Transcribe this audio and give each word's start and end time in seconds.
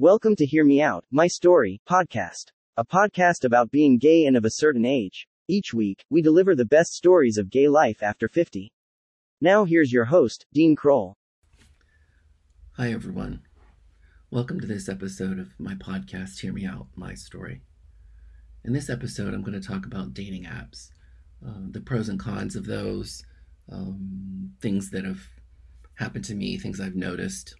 Welcome 0.00 0.34
to 0.36 0.46
Hear 0.46 0.64
Me 0.64 0.80
Out, 0.80 1.04
My 1.10 1.26
Story 1.26 1.82
podcast, 1.86 2.52
a 2.74 2.86
podcast 2.86 3.44
about 3.44 3.70
being 3.70 3.98
gay 3.98 4.24
and 4.24 4.34
of 4.34 4.46
a 4.46 4.50
certain 4.50 4.86
age. 4.86 5.28
Each 5.46 5.74
week, 5.74 6.06
we 6.08 6.22
deliver 6.22 6.54
the 6.54 6.64
best 6.64 6.94
stories 6.94 7.36
of 7.36 7.50
gay 7.50 7.68
life 7.68 8.02
after 8.02 8.26
50. 8.26 8.72
Now, 9.42 9.66
here's 9.66 9.92
your 9.92 10.06
host, 10.06 10.46
Dean 10.54 10.74
Croll. 10.74 11.18
Hi, 12.78 12.90
everyone. 12.90 13.42
Welcome 14.30 14.58
to 14.60 14.66
this 14.66 14.88
episode 14.88 15.38
of 15.38 15.52
my 15.58 15.74
podcast, 15.74 16.40
Hear 16.40 16.54
Me 16.54 16.64
Out, 16.64 16.86
My 16.96 17.12
Story. 17.12 17.60
In 18.64 18.72
this 18.72 18.88
episode, 18.88 19.34
I'm 19.34 19.42
going 19.42 19.60
to 19.60 19.68
talk 19.68 19.84
about 19.84 20.14
dating 20.14 20.44
apps, 20.44 20.88
uh, 21.46 21.66
the 21.72 21.82
pros 21.82 22.08
and 22.08 22.18
cons 22.18 22.56
of 22.56 22.64
those, 22.64 23.22
um, 23.70 24.52
things 24.62 24.92
that 24.92 25.04
have 25.04 25.28
happened 25.96 26.24
to 26.24 26.34
me, 26.34 26.56
things 26.56 26.80
I've 26.80 26.96
noticed, 26.96 27.54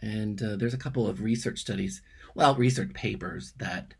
and 0.00 0.42
uh, 0.42 0.56
there's 0.56 0.74
a 0.74 0.78
couple 0.78 1.06
of 1.06 1.22
research 1.22 1.58
studies, 1.58 2.02
well, 2.34 2.54
research 2.54 2.92
papers 2.92 3.54
that 3.58 3.94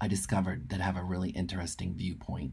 I 0.00 0.08
discovered 0.08 0.68
that 0.70 0.80
have 0.80 0.96
a 0.96 1.02
really 1.02 1.30
interesting 1.30 1.94
viewpoint. 1.94 2.52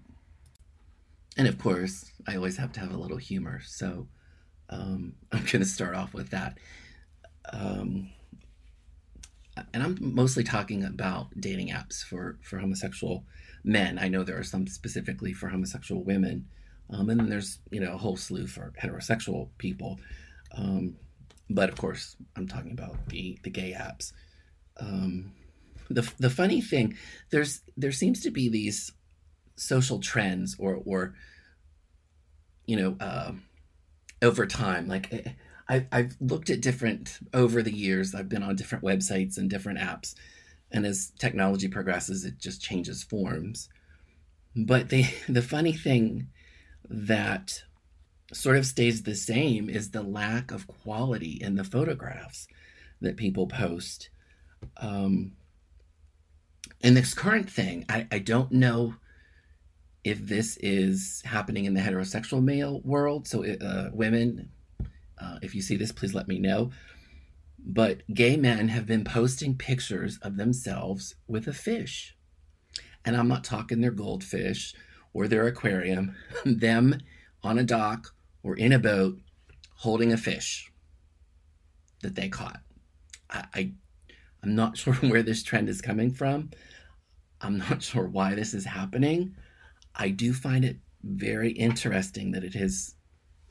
And 1.38 1.48
of 1.48 1.58
course, 1.58 2.12
I 2.28 2.36
always 2.36 2.58
have 2.58 2.72
to 2.74 2.80
have 2.80 2.94
a 2.94 2.98
little 2.98 3.18
humor. 3.18 3.62
So 3.66 4.08
um, 4.70 5.14
I'm 5.32 5.40
going 5.40 5.60
to 5.60 5.66
start 5.66 5.96
off 5.96 6.14
with 6.14 6.30
that. 6.30 6.58
Um, 7.52 8.10
and 9.74 9.84
I'm 9.84 9.98
mostly 10.00 10.44
talking 10.44 10.84
about 10.84 11.28
dating 11.40 11.70
apps 11.70 12.04
for, 12.04 12.38
for 12.42 12.60
homosexual 12.60 13.26
men. 13.64 14.00
I 14.00 14.08
know 14.08 14.24
there 14.24 14.40
are 14.40 14.44
some 14.44 14.68
specifically 14.68 15.34
for 15.34 15.50
homosexual 15.50 16.04
women. 16.04 16.48
Um, 16.90 17.10
and 17.10 17.20
then 17.20 17.30
there's, 17.30 17.60
you 17.70 17.80
know, 17.80 17.94
a 17.94 17.98
whole 17.98 18.18
slew 18.18 18.48
for 18.48 18.74
heterosexual 18.82 19.50
people. 19.58 20.00
Um, 20.56 20.96
but 21.54 21.70
of 21.70 21.78
course, 21.78 22.16
I'm 22.36 22.48
talking 22.48 22.72
about 22.72 23.08
the 23.08 23.38
the 23.44 23.50
gay 23.50 23.76
apps. 23.78 24.14
Um, 24.80 25.34
the 25.90 26.10
the 26.20 26.30
funny 26.30 26.62
thing, 26.62 26.98
there's 27.32 27.62
there 27.78 27.92
seems 27.92 28.22
to 28.22 28.32
be 28.32 28.50
these 28.50 28.92
social 29.56 30.00
trends 30.00 30.56
or 30.58 30.82
or 30.86 31.14
you 32.66 32.78
know 32.78 32.98
uh, 33.00 33.34
over 34.22 34.46
time. 34.46 34.88
Like 34.88 35.12
eh, 35.14 35.32
I, 35.70 35.88
I've 35.92 36.16
looked 36.20 36.50
at 36.50 36.62
different 36.62 37.20
over 37.34 37.62
the 37.62 37.74
years. 37.74 38.16
I've 38.16 38.30
been 38.30 38.44
on 38.44 38.56
different 38.56 38.84
websites 38.84 39.38
and 39.38 39.50
different 39.50 39.80
apps, 39.80 40.16
and 40.72 40.86
as 40.86 41.12
technology 41.20 41.68
progresses, 41.68 42.26
it 42.26 42.40
just 42.40 42.62
changes 42.62 43.04
forms. 43.04 43.70
But 44.56 44.90
the 44.90 45.06
the 45.30 45.42
funny 45.42 45.74
thing 45.74 46.28
that 46.90 47.64
sort 48.34 48.58
of 48.58 48.66
stays 48.66 49.04
the 49.04 49.16
same 49.16 49.70
is 49.70 49.92
the 49.92 50.04
lack 50.04 50.52
of 50.52 50.68
quality 50.68 51.38
in 51.42 51.56
the 51.56 51.64
photographs 51.64 52.48
that 53.02 53.18
people 53.18 53.48
post. 53.48 54.10
Um, 54.78 55.34
and 56.82 56.96
this 56.96 57.14
current 57.14 57.50
thing, 57.50 57.86
I, 57.90 58.08
I 58.12 58.20
don't 58.20 58.52
know 58.52 58.96
if 60.04 60.26
this 60.26 60.58
is 60.58 61.22
happening 61.26 61.66
in 61.66 61.74
the 61.74 61.82
heterosexual 61.82 62.44
male 62.44 62.82
world. 62.84 63.28
So, 63.28 63.46
uh, 63.46 63.90
women, 63.94 64.50
uh, 65.20 65.38
if 65.42 65.54
you 65.54 65.62
see 65.62 65.76
this, 65.76 65.92
please 65.92 66.14
let 66.14 66.28
me 66.28 66.40
know. 66.40 66.72
But 67.64 68.02
gay 68.12 68.38
men 68.38 68.70
have 68.70 68.88
been 68.88 69.04
posting 69.04 69.56
pictures 69.56 70.18
of 70.24 70.38
themselves 70.38 71.16
with 71.28 71.48
a 71.48 71.54
fish. 71.54 72.16
And 73.06 73.16
I'm 73.16 73.28
not 73.28 73.44
talking 73.44 73.82
their 73.82 73.92
goldfish 73.92 74.74
or 75.14 75.28
their 75.28 75.46
aquarium, 75.46 76.16
them 76.46 76.98
on 77.44 77.60
a 77.60 77.64
dock 77.64 78.14
were 78.44 78.56
in 78.56 78.72
a 78.72 78.80
boat 78.80 79.20
holding 79.78 80.12
a 80.12 80.18
fish 80.18 80.72
that 82.02 82.16
they 82.16 82.30
caught. 82.30 82.62
I, 83.30 83.46
I 83.54 83.72
I'm 84.44 84.56
not 84.56 84.78
sure 84.82 84.94
where 84.96 85.24
this 85.24 85.44
trend 85.44 85.70
is 85.70 85.82
coming 85.82 86.12
from. 86.12 86.52
I'm 87.40 87.58
not 87.58 87.82
sure 87.90 88.08
why 88.08 88.36
this 88.36 88.54
is 88.54 88.66
happening. 88.66 89.36
I 89.96 90.10
do 90.10 90.34
find 90.34 90.64
it 90.64 90.78
very 91.04 91.52
interesting 91.52 92.32
that 92.32 92.44
it 92.44 92.56
is 92.56 92.96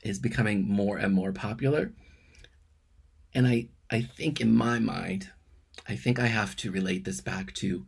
is 0.03 0.17
becoming 0.17 0.67
more 0.67 0.97
and 0.97 1.13
more 1.13 1.31
popular. 1.31 1.93
And 3.33 3.47
I 3.47 3.69
I 3.89 4.01
think 4.01 4.41
in 4.41 4.55
my 4.55 4.79
mind, 4.79 5.29
I 5.87 5.95
think 5.95 6.19
I 6.19 6.27
have 6.27 6.55
to 6.57 6.71
relate 6.71 7.03
this 7.05 7.21
back 7.21 7.53
to 7.55 7.85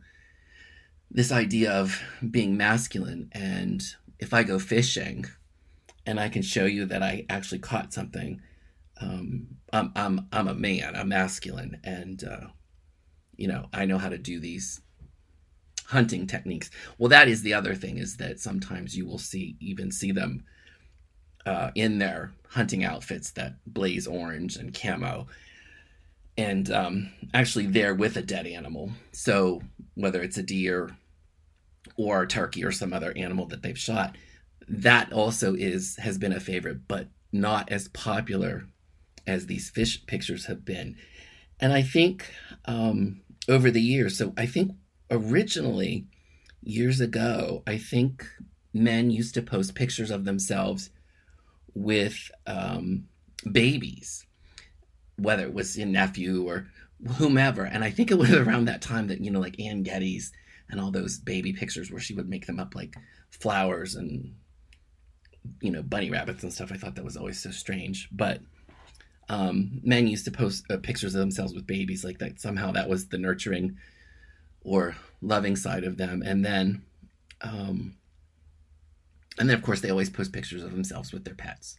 this 1.10 1.32
idea 1.32 1.72
of 1.72 2.00
being 2.30 2.56
masculine 2.56 3.28
and 3.32 3.82
if 4.18 4.32
I 4.32 4.42
go 4.42 4.58
fishing, 4.58 5.26
and 6.06 6.20
I 6.20 6.28
can 6.28 6.42
show 6.42 6.64
you 6.64 6.86
that 6.86 7.02
I 7.02 7.26
actually 7.28 7.60
caught 7.60 7.92
something, 7.92 8.40
um, 9.00 9.46
I'm, 9.72 9.92
I'm, 9.96 10.28
I'm 10.32 10.48
a 10.48 10.54
man, 10.54 10.94
I'm 10.94 11.08
masculine, 11.08 11.80
and, 11.82 12.22
uh, 12.24 12.48
you 13.36 13.48
know, 13.48 13.66
I 13.72 13.84
know 13.86 13.98
how 13.98 14.08
to 14.08 14.18
do 14.18 14.38
these 14.38 14.80
hunting 15.86 16.26
techniques. 16.26 16.70
Well, 16.98 17.08
that 17.08 17.28
is 17.28 17.42
the 17.42 17.54
other 17.54 17.74
thing 17.74 17.98
is 17.98 18.16
that 18.18 18.40
sometimes 18.40 18.96
you 18.96 19.06
will 19.06 19.18
see, 19.18 19.56
even 19.60 19.90
see 19.90 20.12
them 20.12 20.44
uh, 21.46 21.70
in 21.74 21.98
their 21.98 22.32
hunting 22.48 22.84
outfits 22.84 23.30
that 23.32 23.54
blaze 23.66 24.06
orange 24.06 24.56
and 24.56 24.78
camo. 24.78 25.26
And 26.36 26.70
um, 26.70 27.10
actually, 27.32 27.66
they're 27.66 27.94
with 27.94 28.16
a 28.16 28.22
dead 28.22 28.46
animal. 28.46 28.90
So, 29.12 29.62
whether 29.94 30.20
it's 30.22 30.38
a 30.38 30.42
deer 30.42 30.96
or 31.96 32.22
a 32.22 32.26
turkey 32.28 32.64
or 32.64 32.72
some 32.72 32.92
other 32.92 33.12
animal 33.16 33.46
that 33.46 33.62
they've 33.62 33.78
shot, 33.78 34.16
that 34.68 35.12
also 35.12 35.54
is 35.54 35.96
has 35.96 36.18
been 36.18 36.32
a 36.32 36.40
favorite, 36.40 36.88
but 36.88 37.08
not 37.32 37.70
as 37.70 37.88
popular 37.88 38.66
as 39.26 39.46
these 39.46 39.70
fish 39.70 40.04
pictures 40.06 40.46
have 40.46 40.64
been. 40.64 40.96
And 41.60 41.72
I 41.72 41.82
think 41.82 42.30
um, 42.66 43.20
over 43.48 43.70
the 43.70 43.80
years, 43.80 44.18
so 44.18 44.32
I 44.36 44.46
think 44.46 44.72
originally 45.10 46.06
years 46.62 47.00
ago, 47.00 47.62
I 47.66 47.78
think 47.78 48.26
men 48.72 49.10
used 49.10 49.34
to 49.34 49.42
post 49.42 49.74
pictures 49.74 50.10
of 50.10 50.24
themselves 50.24 50.90
with 51.74 52.30
um, 52.46 53.08
babies, 53.50 54.26
whether 55.16 55.44
it 55.44 55.54
was 55.54 55.76
a 55.76 55.84
nephew 55.84 56.46
or 56.48 56.66
whomever. 57.16 57.64
And 57.64 57.84
I 57.84 57.90
think 57.90 58.10
it 58.10 58.18
was 58.18 58.32
around 58.32 58.66
that 58.66 58.82
time 58.82 59.08
that, 59.08 59.20
you 59.20 59.30
know, 59.30 59.40
like 59.40 59.60
Anne 59.60 59.82
Geddes 59.82 60.32
and 60.70 60.80
all 60.80 60.90
those 60.90 61.18
baby 61.18 61.52
pictures 61.52 61.90
where 61.90 62.00
she 62.00 62.14
would 62.14 62.28
make 62.28 62.46
them 62.46 62.58
up 62.58 62.74
like 62.74 62.96
flowers 63.30 63.94
and 63.94 64.34
you 65.60 65.70
know 65.70 65.82
bunny 65.82 66.10
rabbits 66.10 66.42
and 66.42 66.52
stuff. 66.52 66.72
I 66.72 66.76
thought 66.76 66.94
that 66.96 67.04
was 67.04 67.16
always 67.16 67.42
so 67.42 67.50
strange, 67.50 68.08
but 68.12 68.40
um, 69.28 69.80
men 69.82 70.06
used 70.06 70.24
to 70.26 70.30
post 70.30 70.64
uh, 70.70 70.76
pictures 70.78 71.14
of 71.14 71.20
themselves 71.20 71.54
with 71.54 71.66
babies 71.66 72.04
like 72.04 72.18
that. 72.18 72.40
Somehow 72.40 72.72
that 72.72 72.88
was 72.88 73.08
the 73.08 73.18
nurturing 73.18 73.76
or 74.62 74.96
loving 75.20 75.56
side 75.56 75.84
of 75.84 75.96
them, 75.96 76.22
and 76.24 76.44
then, 76.44 76.82
um, 77.42 77.96
and 79.38 79.48
then 79.48 79.56
of 79.56 79.62
course 79.62 79.80
they 79.80 79.90
always 79.90 80.10
post 80.10 80.32
pictures 80.32 80.62
of 80.62 80.72
themselves 80.72 81.12
with 81.12 81.24
their 81.24 81.34
pets. 81.34 81.78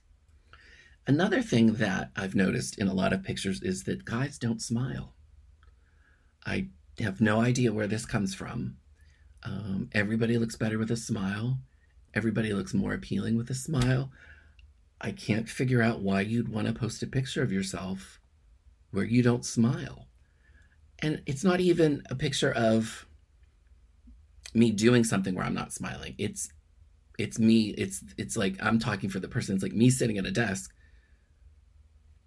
Another 1.07 1.43
thing 1.43 1.73
that 1.73 2.09
I've 2.15 2.33
noticed 2.33 2.79
in 2.79 2.87
a 2.87 2.93
lot 2.93 3.13
of 3.13 3.23
pictures 3.23 3.61
is 3.61 3.83
that 3.83 4.05
guys 4.05 4.39
don't 4.39 4.61
smile. 4.61 5.13
I 6.45 6.69
have 6.99 7.21
no 7.21 7.41
idea 7.41 7.73
where 7.73 7.87
this 7.87 8.05
comes 8.05 8.33
from. 8.33 8.77
Um, 9.43 9.89
everybody 9.93 10.39
looks 10.39 10.55
better 10.55 10.79
with 10.79 10.89
a 10.89 10.97
smile. 10.97 11.59
Everybody 12.15 12.53
looks 12.53 12.73
more 12.73 12.93
appealing 12.93 13.37
with 13.37 13.49
a 13.49 13.55
smile. 13.55 14.11
I 15.01 15.11
can't 15.11 15.49
figure 15.49 15.81
out 15.81 15.99
why 15.99 16.21
you'd 16.21 16.49
want 16.49 16.67
to 16.67 16.73
post 16.73 17.03
a 17.03 17.07
picture 17.07 17.43
of 17.43 17.51
yourself 17.51 18.19
where 18.91 19.03
you 19.03 19.21
don't 19.21 19.45
smile. 19.45 20.07
And 20.99 21.21
it's 21.25 21.43
not 21.43 21.59
even 21.59 22.03
a 22.09 22.15
picture 22.15 22.53
of 22.53 23.05
me 24.53 24.71
doing 24.71 25.03
something 25.03 25.35
where 25.35 25.45
I'm 25.45 25.53
not 25.53 25.73
smiling. 25.73 26.15
It's 26.17 26.49
it's 27.19 27.37
me 27.37 27.69
it's 27.77 28.03
it's 28.17 28.37
like 28.37 28.55
I'm 28.61 28.79
talking 28.79 29.09
for 29.09 29.19
the 29.19 29.27
person. 29.27 29.55
It's 29.55 29.63
like 29.63 29.73
me 29.73 29.89
sitting 29.89 30.17
at 30.17 30.25
a 30.25 30.31
desk 30.31 30.71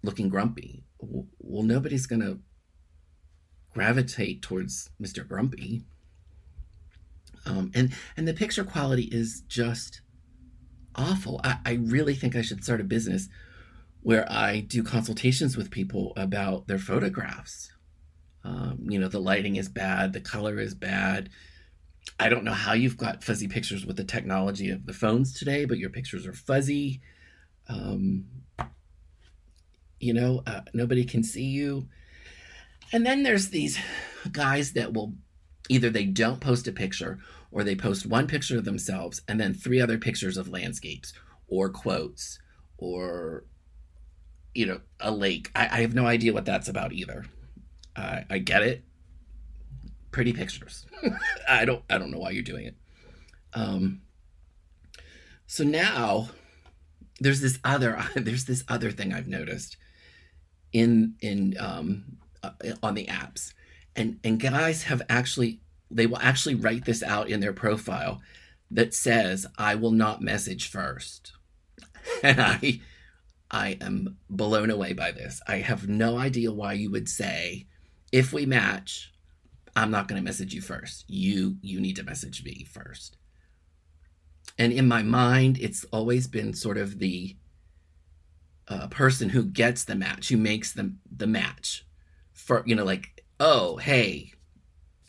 looking 0.03 0.29
grumpy. 0.29 0.83
Well, 0.99 1.63
nobody's 1.63 2.05
going 2.05 2.21
to 2.21 2.39
gravitate 3.73 4.41
towards 4.41 4.89
Mr. 5.01 5.27
Grumpy. 5.27 5.83
Um, 7.45 7.71
and 7.73 7.93
and 8.17 8.27
the 8.27 8.33
picture 8.33 8.63
quality 8.63 9.03
is 9.11 9.41
just 9.47 10.01
awful. 10.95 11.41
I, 11.43 11.57
I 11.65 11.73
really 11.73 12.15
think 12.15 12.35
I 12.35 12.41
should 12.41 12.63
start 12.63 12.81
a 12.81 12.85
business 12.85 13.29
where 14.01 14.29
I 14.31 14.61
do 14.61 14.83
consultations 14.83 15.57
with 15.57 15.71
people 15.71 16.13
about 16.15 16.67
their 16.67 16.77
photographs. 16.77 17.71
Um, 18.43 18.85
you 18.87 18.99
know, 18.99 19.09
the 19.09 19.19
lighting 19.19 19.57
is 19.57 19.67
bad, 19.67 20.13
the 20.13 20.21
color 20.21 20.59
is 20.59 20.73
bad. 20.73 21.29
I 22.19 22.29
don't 22.29 22.45
know 22.45 22.53
how 22.53 22.73
you've 22.73 22.97
got 22.97 23.23
fuzzy 23.23 23.47
pictures 23.47 23.85
with 23.85 23.97
the 23.97 24.03
technology 24.03 24.69
of 24.69 24.85
the 24.85 24.93
phones 24.93 25.37
today, 25.37 25.65
but 25.65 25.77
your 25.77 25.89
pictures 25.89 26.25
are 26.25 26.33
fuzzy. 26.33 27.01
Um, 27.67 28.25
you 29.99 30.13
know, 30.13 30.41
uh, 30.47 30.61
nobody 30.73 31.03
can 31.03 31.23
see 31.23 31.43
you. 31.43 31.87
And 32.91 33.05
then 33.05 33.23
there's 33.23 33.49
these 33.49 33.77
guys 34.31 34.73
that 34.73 34.93
will 34.93 35.13
either 35.69 35.89
they 35.89 36.05
don't 36.05 36.41
post 36.41 36.67
a 36.67 36.71
picture 36.71 37.19
or 37.51 37.63
they 37.63 37.75
post 37.75 38.05
one 38.05 38.27
picture 38.27 38.57
of 38.57 38.65
themselves 38.65 39.21
and 39.27 39.39
then 39.39 39.53
three 39.53 39.79
other 39.79 39.97
pictures 39.97 40.37
of 40.37 40.49
landscapes 40.49 41.13
or 41.47 41.69
quotes 41.69 42.39
or 42.77 43.45
you 44.53 44.65
know 44.65 44.79
a 44.99 45.11
lake 45.11 45.51
i, 45.55 45.65
I 45.65 45.81
have 45.81 45.93
no 45.93 46.05
idea 46.05 46.33
what 46.33 46.45
that's 46.45 46.67
about 46.67 46.91
either 46.91 47.25
I, 47.99 48.25
I 48.29 48.37
get 48.39 48.63
it. 48.63 48.83
Pretty 50.11 50.33
pictures. 50.33 50.85
I 51.49 51.65
don't 51.65 51.83
I 51.89 51.97
don't 51.97 52.11
know 52.11 52.19
why 52.19 52.31
you're 52.31 52.43
doing 52.43 52.65
it. 52.65 52.75
Um, 53.53 54.01
so 55.45 55.63
now 55.63 56.29
there's 57.19 57.41
this 57.41 57.59
other 57.63 58.03
there's 58.15 58.45
this 58.45 58.63
other 58.67 58.91
thing 58.91 59.13
I've 59.13 59.27
noticed 59.27 59.77
in 60.73 61.15
in 61.21 61.55
um, 61.59 62.17
uh, 62.41 62.51
on 62.81 62.95
the 62.95 63.05
apps, 63.05 63.53
and 63.99 64.19
and 64.23 64.39
guys 64.39 64.83
have 64.83 65.01
actually 65.09 65.61
they 65.91 66.05
will 66.07 66.19
actually 66.19 66.55
write 66.55 66.85
this 66.85 67.03
out 67.03 67.29
in 67.29 67.39
their 67.39 67.53
profile 67.53 68.21
that 68.71 68.93
says 68.93 69.45
I 69.57 69.75
will 69.75 69.91
not 69.91 70.21
message 70.21 70.69
first, 70.69 71.33
and 72.23 72.41
I 72.41 72.81
I 73.51 73.77
am 73.81 74.17
blown 74.29 74.69
away 74.69 74.93
by 74.93 75.11
this. 75.11 75.41
I 75.47 75.57
have 75.57 75.87
no 75.87 76.17
idea 76.17 76.51
why 76.51 76.73
you 76.73 76.91
would 76.91 77.09
say 77.09 77.67
if 78.11 78.33
we 78.33 78.45
match, 78.45 79.11
I'm 79.75 79.91
not 79.91 80.07
going 80.07 80.19
to 80.19 80.25
message 80.25 80.53
you 80.53 80.61
first. 80.61 81.05
You 81.07 81.57
you 81.61 81.79
need 81.79 81.95
to 81.97 82.03
message 82.03 82.43
me 82.43 82.65
first. 82.71 83.17
And 84.57 84.73
in 84.73 84.87
my 84.87 85.03
mind, 85.03 85.57
it's 85.59 85.85
always 85.85 86.27
been 86.27 86.53
sort 86.53 86.77
of 86.77 86.99
the 86.99 87.37
uh, 88.67 88.87
person 88.87 89.29
who 89.29 89.43
gets 89.43 89.83
the 89.83 89.95
match, 89.95 90.29
who 90.29 90.37
makes 90.37 90.73
the 90.73 90.93
the 91.15 91.27
match, 91.27 91.85
for 92.33 92.63
you 92.65 92.75
know, 92.75 92.85
like, 92.85 93.18
oh, 93.39 93.77
hey, 93.77 94.33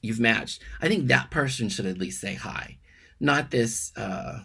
you've 0.03 0.21
matched. 0.21 0.63
I 0.81 0.89
think 0.89 1.07
that 1.07 1.31
person 1.31 1.69
should 1.69 1.87
at 1.87 1.99
least 1.99 2.21
say 2.21 2.35
hi, 2.35 2.79
not 3.19 3.51
this. 3.51 3.93
Uh, 3.97 4.41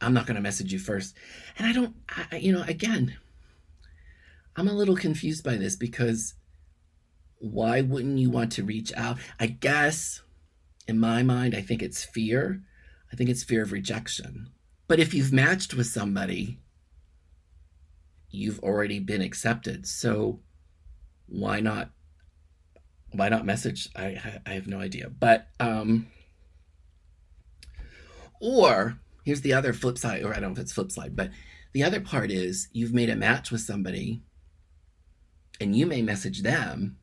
I'm 0.00 0.14
not 0.14 0.26
going 0.26 0.34
to 0.36 0.42
message 0.42 0.72
you 0.72 0.78
first. 0.78 1.14
And 1.58 1.66
I 1.66 1.72
don't, 1.72 1.94
I, 2.08 2.36
you 2.36 2.52
know, 2.52 2.64
again, 2.66 3.16
I'm 4.56 4.68
a 4.68 4.72
little 4.74 4.96
confused 4.96 5.44
by 5.44 5.56
this 5.56 5.76
because 5.76 6.34
why 7.38 7.80
wouldn't 7.80 8.18
you 8.18 8.30
want 8.30 8.52
to 8.52 8.64
reach 8.64 8.92
out? 8.96 9.18
I 9.38 9.46
guess 9.46 10.22
in 10.86 10.98
my 10.98 11.22
mind, 11.22 11.54
I 11.54 11.60
think 11.60 11.82
it's 11.82 12.04
fear. 12.04 12.62
I 13.12 13.16
think 13.16 13.30
it's 13.30 13.44
fear 13.44 13.62
of 13.62 13.72
rejection. 13.72 14.50
But 14.88 15.00
if 15.00 15.14
you've 15.14 15.32
matched 15.32 15.74
with 15.74 15.86
somebody, 15.86 16.58
you've 18.30 18.60
already 18.60 18.98
been 18.98 19.22
accepted. 19.22 19.86
So 19.86 20.40
why 21.26 21.60
not 21.60 21.90
why 23.12 23.28
not 23.28 23.46
message? 23.46 23.88
I 23.96 24.40
I 24.46 24.50
have 24.52 24.66
no 24.66 24.78
idea. 24.78 25.08
But 25.08 25.48
um 25.60 26.06
or 28.40 28.98
here's 29.24 29.42
the 29.42 29.52
other 29.52 29.72
flip 29.72 29.98
side, 29.98 30.24
or 30.24 30.34
I 30.34 30.40
don't 30.40 30.50
know 30.50 30.52
if 30.52 30.58
it's 30.58 30.72
flip 30.72 30.90
side, 30.90 31.14
but 31.14 31.30
the 31.72 31.84
other 31.84 32.00
part 32.00 32.30
is 32.30 32.68
you've 32.72 32.92
made 32.92 33.08
a 33.08 33.16
match 33.16 33.50
with 33.50 33.60
somebody 33.60 34.22
and 35.60 35.76
you 35.76 35.86
may 35.86 36.02
message 36.02 36.42
them 36.42 36.98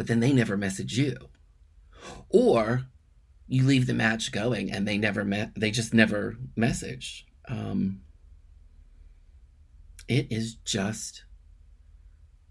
but 0.00 0.06
then 0.06 0.20
they 0.20 0.32
never 0.32 0.56
message 0.56 0.96
you. 0.96 1.14
Or 2.30 2.86
you 3.46 3.66
leave 3.66 3.86
the 3.86 3.92
match 3.92 4.32
going 4.32 4.72
and 4.72 4.88
they 4.88 4.96
never 4.96 5.26
met, 5.26 5.52
they 5.54 5.70
just 5.70 5.92
never 5.92 6.38
message. 6.56 7.26
Um, 7.48 8.00
it 10.08 10.28
is 10.30 10.54
just 10.54 11.24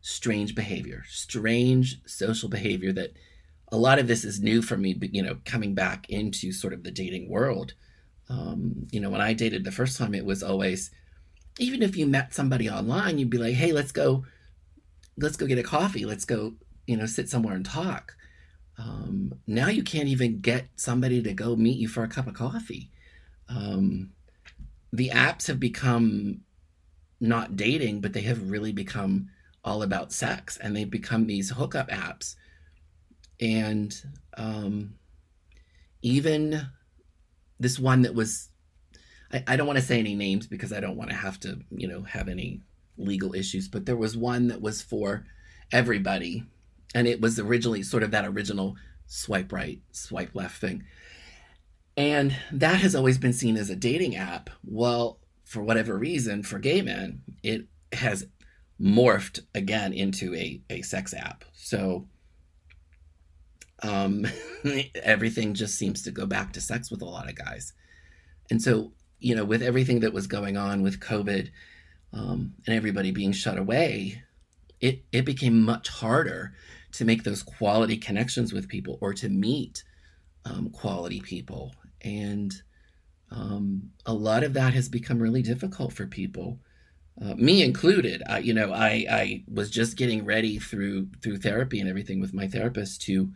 strange 0.02 0.56
behavior, 0.56 1.04
strange 1.08 2.02
social 2.06 2.50
behavior 2.50 2.92
that 2.94 3.14
a 3.72 3.78
lot 3.78 4.00
of 4.00 4.08
this 4.08 4.24
is 4.24 4.40
new 4.40 4.62
for 4.62 4.78
me, 4.78 4.94
but, 4.94 5.14
you 5.14 5.22
know, 5.22 5.38
coming 5.46 5.76
back 5.76 6.10
into 6.10 6.52
sort 6.52 6.74
of 6.74 6.84
the 6.84 6.92
dating 6.92 7.30
world. 7.30 7.74
Um, 8.30 8.88
you 8.92 9.00
know, 9.00 9.10
when 9.10 9.22
I 9.22 9.34
dated 9.34 9.64
the 9.64 9.72
first 9.72 9.98
time, 9.98 10.16
it 10.16 10.26
was 10.26 10.42
always, 10.42 10.92
even 11.60 11.84
if 11.84 11.96
you 11.96 12.06
met 12.06 12.34
somebody 12.34 12.70
online, 12.70 13.18
you'd 13.18 13.30
be 13.30 13.38
like, 13.38 13.56
hey, 13.56 13.72
let's 13.72 13.92
go, 13.92 14.26
let's 15.18 15.38
go 15.38 15.46
get 15.46 15.60
a 15.60 15.64
coffee. 15.64 16.06
Let's 16.06 16.26
go 16.26 16.54
you 16.90 16.98
know, 16.98 17.06
sit 17.06 17.30
somewhere 17.30 17.54
and 17.54 17.64
talk. 17.64 18.16
Um, 18.80 19.36
now 19.46 19.68
you 19.68 19.84
can't 19.84 20.08
even 20.08 20.40
get 20.40 20.70
somebody 20.76 21.22
to 21.22 21.34
go 21.34 21.56
meet 21.56 21.78
you 21.78 21.88
for 21.88 22.04
a 22.04 22.08
cup 22.08 22.26
of 22.26 22.34
coffee. 22.34 22.90
Um, 23.48 24.10
the 24.92 25.10
apps 25.10 25.46
have 25.46 25.60
become 25.60 26.42
not 27.20 27.56
dating, 27.56 28.02
but 28.02 28.14
they 28.14 28.22
have 28.22 28.50
really 28.50 28.72
become 28.72 29.30
all 29.64 29.84
about 29.84 30.14
sex, 30.14 30.58
and 30.58 30.76
they've 30.76 30.90
become 30.90 31.28
these 31.28 31.52
hookup 31.52 31.90
apps. 31.90 32.36
And 33.42 33.96
um, 34.38 34.96
even 36.02 36.68
this 37.60 37.80
one 37.80 38.02
that 38.04 38.16
was, 38.16 38.50
I, 39.32 39.44
I 39.48 39.56
don't 39.56 39.68
want 39.68 39.80
to 39.80 39.86
say 39.86 40.00
any 40.00 40.16
names 40.16 40.48
because 40.48 40.74
I 40.74 40.80
don't 40.80 40.98
want 40.98 41.10
to 41.10 41.16
have 41.16 41.40
to, 41.42 41.60
you 41.72 41.88
know, 41.88 42.04
have 42.04 42.28
any 42.28 42.62
legal 42.98 43.34
issues, 43.34 43.68
but 43.68 43.86
there 43.86 43.96
was 43.96 44.18
one 44.18 44.48
that 44.48 44.62
was 44.62 44.82
for 44.82 45.26
everybody 45.72 46.44
and 46.96 47.08
it 47.08 47.22
was 47.22 47.40
originally 47.40 47.84
sort 47.84 48.04
of 48.04 48.12
that 48.12 48.26
original 48.26 48.76
swipe 49.06 49.52
right, 49.52 49.80
swipe 49.92 50.32
left 50.34 50.60
thing. 50.60 50.84
And 51.96 52.36
that 52.52 52.78
has 52.78 52.96
always 52.96 53.18
been 53.18 53.34
seen 53.34 53.58
as 53.58 53.70
a 53.70 53.76
dating 53.76 54.16
app. 54.16 54.50
Well, 54.64 55.20
for 55.44 55.62
whatever 55.62 55.98
reason, 55.98 56.44
for 56.44 56.60
gay 56.60 56.82
men, 56.82 57.22
it 57.44 57.66
has 57.94 58.28
morphed 58.82 59.42
again 59.54 59.94
into 59.94 60.34
a, 60.36 60.62
a 60.70 60.82
sex 60.82 61.14
app. 61.14 61.44
So 61.54 62.08
um, 63.84 64.26
everything 65.04 65.54
just 65.54 65.78
seems 65.78 66.04
to 66.04 66.12
go 66.12 66.26
back 66.26 66.54
to 66.54 66.62
sex 66.62 66.90
with 66.90 67.02
a 67.02 67.06
lot 67.06 67.30
of 67.30 67.36
guys. 67.36 67.74
And 68.50 68.62
so, 68.62 68.94
you 69.20 69.36
know, 69.36 69.46
with 69.46 69.62
everything 69.62 70.00
that 70.02 70.14
was 70.14 70.28
going 70.28 70.58
on 70.58 70.82
with 70.82 71.00
COVID 71.00 71.50
um, 72.14 72.54
and 72.66 72.76
everybody 72.76 73.12
being 73.12 73.32
shut 73.32 73.58
away, 73.58 74.24
it, 74.80 75.04
it 75.12 75.26
became 75.26 75.62
much 75.62 75.90
harder 75.90 76.54
to 76.94 77.06
make 77.06 77.24
those 77.24 77.44
quality 77.44 77.98
connections 77.98 78.54
with 78.54 78.68
people 78.68 78.98
or 79.02 79.14
to 79.14 79.30
meet 79.30 79.84
um, 80.46 80.70
quality 80.70 81.20
people. 81.20 81.74
And 82.02 82.54
um, 83.32 83.92
a 84.06 84.14
lot 84.14 84.44
of 84.44 84.54
that 84.54 84.74
has 84.74 84.90
become 84.90 85.20
really 85.20 85.42
difficult 85.42 85.94
for 85.94 86.08
people, 86.08 86.60
uh, 87.22 87.36
me 87.36 87.64
included. 87.64 88.24
I, 88.28 88.40
you 88.40 88.54
know, 88.54 88.72
I, 88.72 89.06
I 89.10 89.44
was 89.52 89.70
just 89.70 89.98
getting 89.98 90.26
ready 90.26 90.58
through 90.58 91.08
through 91.22 91.38
therapy 91.38 91.80
and 91.80 91.90
everything 91.90 92.20
with 92.20 92.34
my 92.34 92.48
therapist 92.48 93.02
to 93.04 93.30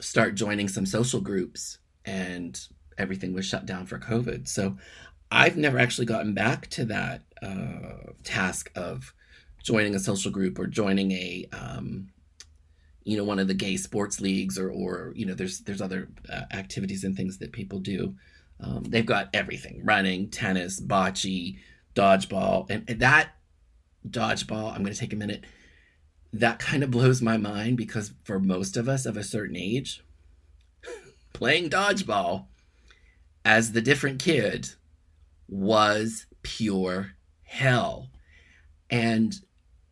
start 0.00 0.36
joining 0.36 0.68
some 0.68 0.86
social 0.86 1.20
groups, 1.20 1.78
and 2.04 2.60
everything 2.96 3.32
was 3.32 3.46
shut 3.46 3.66
down 3.66 3.86
for 3.86 3.98
COVID. 3.98 4.48
So 4.48 4.76
I've 5.30 5.56
never 5.56 5.78
actually 5.78 6.06
gotten 6.06 6.34
back 6.34 6.68
to 6.70 6.84
that 6.86 7.22
uh, 7.42 8.12
task 8.24 8.70
of 8.74 9.12
joining 9.62 9.94
a 9.94 10.00
social 10.00 10.30
group 10.30 10.58
or 10.58 10.66
joining 10.66 11.12
a 11.12 11.46
um, 11.52 12.08
you 13.04 13.16
know 13.16 13.24
one 13.24 13.38
of 13.38 13.48
the 13.48 13.54
gay 13.54 13.76
sports 13.76 14.20
leagues 14.20 14.58
or 14.58 14.70
or 14.70 15.12
you 15.16 15.26
know 15.26 15.34
there's 15.34 15.60
there's 15.60 15.82
other 15.82 16.08
uh, 16.30 16.42
activities 16.52 17.04
and 17.04 17.16
things 17.16 17.38
that 17.38 17.52
people 17.52 17.78
do 17.78 18.14
um, 18.60 18.84
they've 18.84 19.06
got 19.06 19.28
everything 19.34 19.80
running 19.84 20.28
tennis 20.30 20.80
bocce 20.80 21.58
dodgeball 21.98 22.68
and, 22.70 22.86
that 23.00 23.30
dodgeball 24.08 24.72
i'm 24.72 24.82
going 24.82 24.92
to 24.92 24.98
take 24.98 25.12
a 25.12 25.16
minute 25.16 25.44
that 26.32 26.58
kind 26.58 26.82
of 26.82 26.90
blows 26.90 27.20
my 27.22 27.36
mind 27.36 27.76
because 27.76 28.12
for 28.24 28.38
most 28.38 28.76
of 28.76 28.88
us 28.88 29.06
of 29.06 29.16
a 29.16 29.24
certain 29.24 29.56
age 29.56 30.02
playing 31.32 31.68
dodgeball 31.68 32.46
as 33.44 33.72
the 33.72 33.80
different 33.80 34.20
kid 34.20 34.68
was 35.48 36.26
pure 36.42 37.12
hell 37.42 38.10
and 38.90 39.40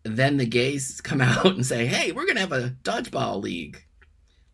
then 0.07 0.37
the 0.37 0.47
gays 0.47 1.01
come 1.01 1.21
out 1.23 1.47
and 1.47 1.67
say, 1.67 1.87
"Hey, 1.87 2.13
we're 2.13 2.27
gonna 2.27 2.41
have 2.41 2.53
a 2.53 2.77
dodgeball 2.83 3.43
league." 3.43 3.83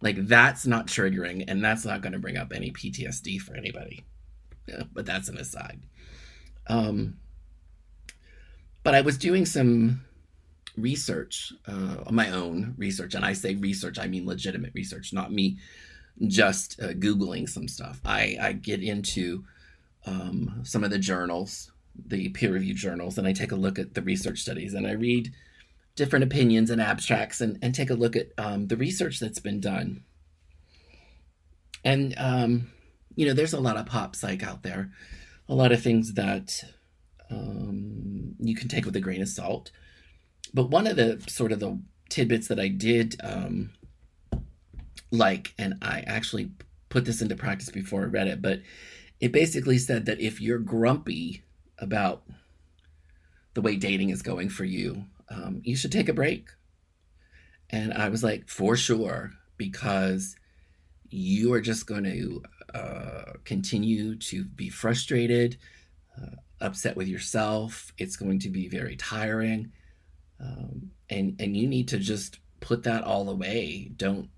Like 0.00 0.26
that's 0.26 0.66
not 0.66 0.86
triggering, 0.86 1.44
and 1.46 1.62
that's 1.62 1.84
not 1.84 2.00
going 2.00 2.12
to 2.12 2.18
bring 2.18 2.36
up 2.36 2.52
any 2.52 2.72
PTSD 2.72 3.40
for 3.40 3.54
anybody. 3.54 4.04
Yeah, 4.66 4.82
but 4.92 5.06
that's 5.06 5.28
an 5.28 5.38
aside. 5.38 5.80
Um, 6.66 7.18
but 8.82 8.94
I 8.94 9.00
was 9.00 9.18
doing 9.18 9.46
some 9.46 10.04
research 10.76 11.52
uh, 11.66 12.04
on 12.06 12.14
my 12.14 12.30
own 12.30 12.74
research, 12.78 13.14
and 13.14 13.24
I 13.24 13.32
say 13.32 13.54
research, 13.54 13.98
I 13.98 14.06
mean 14.06 14.26
legitimate 14.26 14.72
research, 14.74 15.12
not 15.12 15.32
me 15.32 15.58
just 16.26 16.80
uh, 16.80 16.88
googling 16.88 17.48
some 17.48 17.68
stuff. 17.68 18.00
I, 18.04 18.36
I 18.40 18.52
get 18.52 18.82
into 18.82 19.44
um, 20.06 20.60
some 20.62 20.84
of 20.84 20.90
the 20.90 20.98
journals 20.98 21.72
the 22.06 22.28
peer 22.30 22.52
reviewed 22.52 22.76
journals 22.76 23.18
and 23.18 23.26
I 23.26 23.32
take 23.32 23.52
a 23.52 23.56
look 23.56 23.78
at 23.78 23.94
the 23.94 24.02
research 24.02 24.40
studies 24.40 24.74
and 24.74 24.86
I 24.86 24.92
read 24.92 25.32
different 25.94 26.24
opinions 26.24 26.70
and 26.70 26.80
abstracts 26.80 27.40
and, 27.40 27.58
and 27.62 27.74
take 27.74 27.90
a 27.90 27.94
look 27.94 28.16
at 28.16 28.28
um, 28.38 28.68
the 28.68 28.76
research 28.76 29.20
that's 29.20 29.38
been 29.38 29.60
done. 29.60 30.04
And, 31.84 32.14
um, 32.16 32.70
you 33.14 33.26
know, 33.26 33.34
there's 33.34 33.52
a 33.52 33.60
lot 33.60 33.76
of 33.76 33.86
pop 33.86 34.16
psych 34.16 34.42
out 34.42 34.62
there, 34.62 34.90
a 35.48 35.54
lot 35.54 35.72
of 35.72 35.82
things 35.82 36.14
that 36.14 36.64
um, 37.30 37.91
you 38.48 38.54
can 38.54 38.68
take 38.68 38.84
with 38.84 38.96
a 38.96 39.00
grain 39.00 39.22
of 39.22 39.28
salt. 39.28 39.70
But 40.54 40.70
one 40.70 40.86
of 40.86 40.96
the 40.96 41.22
sort 41.28 41.52
of 41.52 41.60
the 41.60 41.78
tidbits 42.08 42.48
that 42.48 42.60
I 42.60 42.68
did 42.68 43.16
um, 43.22 43.70
like, 45.10 45.54
and 45.58 45.74
I 45.82 46.00
actually 46.06 46.50
put 46.88 47.04
this 47.04 47.22
into 47.22 47.36
practice 47.36 47.70
before 47.70 48.02
I 48.02 48.06
read 48.06 48.28
it, 48.28 48.42
but 48.42 48.60
it 49.20 49.32
basically 49.32 49.78
said 49.78 50.06
that 50.06 50.20
if 50.20 50.40
you're 50.40 50.58
grumpy 50.58 51.42
about 51.78 52.24
the 53.54 53.62
way 53.62 53.76
dating 53.76 54.10
is 54.10 54.22
going 54.22 54.48
for 54.48 54.64
you, 54.64 55.04
um, 55.28 55.60
you 55.64 55.76
should 55.76 55.92
take 55.92 56.08
a 56.08 56.14
break. 56.14 56.48
And 57.70 57.92
I 57.94 58.08
was 58.08 58.22
like, 58.22 58.48
for 58.48 58.76
sure, 58.76 59.32
because 59.56 60.36
you 61.08 61.52
are 61.52 61.60
just 61.60 61.86
going 61.86 62.04
to 62.04 62.42
uh, 62.74 63.32
continue 63.44 64.16
to 64.16 64.44
be 64.44 64.68
frustrated, 64.68 65.56
uh, 66.20 66.36
upset 66.62 66.96
with 66.96 67.08
yourself. 67.08 67.92
It's 67.98 68.16
going 68.16 68.38
to 68.40 68.48
be 68.48 68.68
very 68.68 68.96
tiring. 68.96 69.72
Um, 70.40 70.90
and, 71.10 71.36
and 71.40 71.56
you 71.56 71.66
need 71.66 71.88
to 71.88 71.98
just 71.98 72.38
put 72.60 72.84
that 72.84 73.04
all 73.04 73.28
away. 73.28 73.90
Don't 73.96 74.30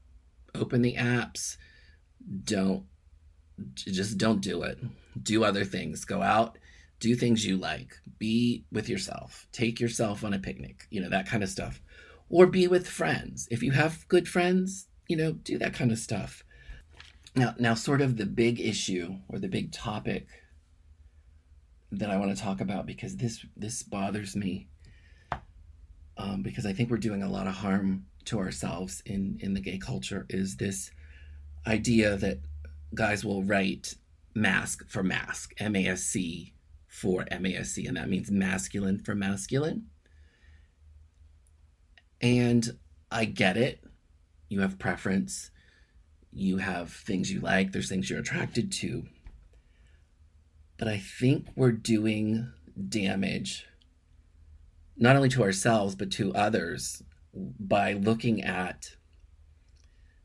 open 0.55 0.83
the 0.83 0.97
apps. 0.97 1.57
Don't 2.45 2.85
just 3.75 4.19
don't 4.19 4.41
do 4.41 4.63
it. 4.63 4.79
Do 5.23 5.45
other 5.45 5.65
things. 5.65 6.05
Go 6.05 6.23
out, 6.23 6.59
do 7.01 7.15
things 7.15 7.47
you 7.47 7.57
like. 7.57 7.97
Be 8.19 8.65
with 8.73 8.89
yourself. 8.89 9.47
Take 9.53 9.81
yourself 9.81 10.25
on 10.25 10.35
a 10.35 10.39
picnic, 10.39 10.87
you 10.91 11.01
know, 11.01 11.11
that 11.11 11.29
kind 11.29 11.43
of 11.43 11.49
stuff. 11.49 11.81
Or 12.29 12.47
be 12.47 12.67
with 12.67 12.89
friends. 12.89 13.47
If 13.51 13.63
you 13.63 13.73
have 13.73 14.09
good 14.09 14.29
friends, 14.29 14.89
you 15.09 15.17
know, 15.17 15.33
do 15.33 15.59
that 15.59 15.75
kind 15.75 15.93
of 15.93 15.99
stuff. 15.99 16.43
Now, 17.37 17.55
now 17.59 17.75
sort 17.75 18.01
of 18.01 18.17
the 18.17 18.27
big 18.27 18.61
issue 18.61 19.17
or 19.29 19.39
the 19.39 19.49
big 19.49 19.73
topic 19.73 20.27
that 21.93 22.11
I 22.11 22.17
want 22.17 22.37
to 22.37 22.43
talk 22.43 22.61
about 22.61 22.87
because 22.87 23.17
this 23.17 23.45
this 23.57 23.83
bothers 23.83 24.35
me 24.35 24.69
um, 26.17 26.43
because 26.43 26.67
I 26.67 26.73
think 26.73 26.91
we're 26.91 26.97
doing 26.97 27.23
a 27.23 27.31
lot 27.31 27.47
of 27.47 27.55
harm 27.55 28.07
to 28.27 28.39
ourselves 28.39 29.03
in 29.07 29.39
in 29.41 29.55
the 29.55 29.61
gay 29.61 29.79
culture 29.79 30.27
is 30.29 30.57
this 30.57 30.91
idea 31.67 32.17
that 32.17 32.39
guys 32.95 33.25
will 33.25 33.43
write 33.43 33.95
masc 34.35 34.89
for 34.89 35.03
masc, 35.03 35.53
M 35.59 35.77
A 35.77 35.87
S 35.87 36.03
C 36.03 36.53
for 36.89 37.25
M 37.31 37.47
A 37.47 37.57
S 37.57 37.71
C, 37.71 37.87
and 37.87 37.97
that 37.97 38.09
means 38.09 38.31
masculine 38.31 38.99
for 38.99 39.15
masculine. 39.15 39.87
And 42.21 42.79
I 43.11 43.27
get 43.27 43.57
it. 43.57 43.85
You 44.49 44.61
have 44.61 44.79
preference, 44.79 45.51
you 46.33 46.59
have 46.59 46.93
things 46.93 47.31
you 47.31 47.41
like, 47.41 47.73
there's 47.73 47.89
things 47.89 48.09
you're 48.09 48.21
attracted 48.21 48.73
to. 48.73 49.05
But 50.77 50.89
I 50.89 50.99
think 50.99 51.49
we're 51.55 51.73
doing 51.73 52.53
damage 52.89 53.67
not 54.97 55.17
only 55.17 55.29
to 55.29 55.43
ourselves 55.43 55.95
but 55.95 56.11
to 56.13 56.35
others 56.35 57.03
by 57.35 57.93
looking 57.95 58.43
at 58.43 58.97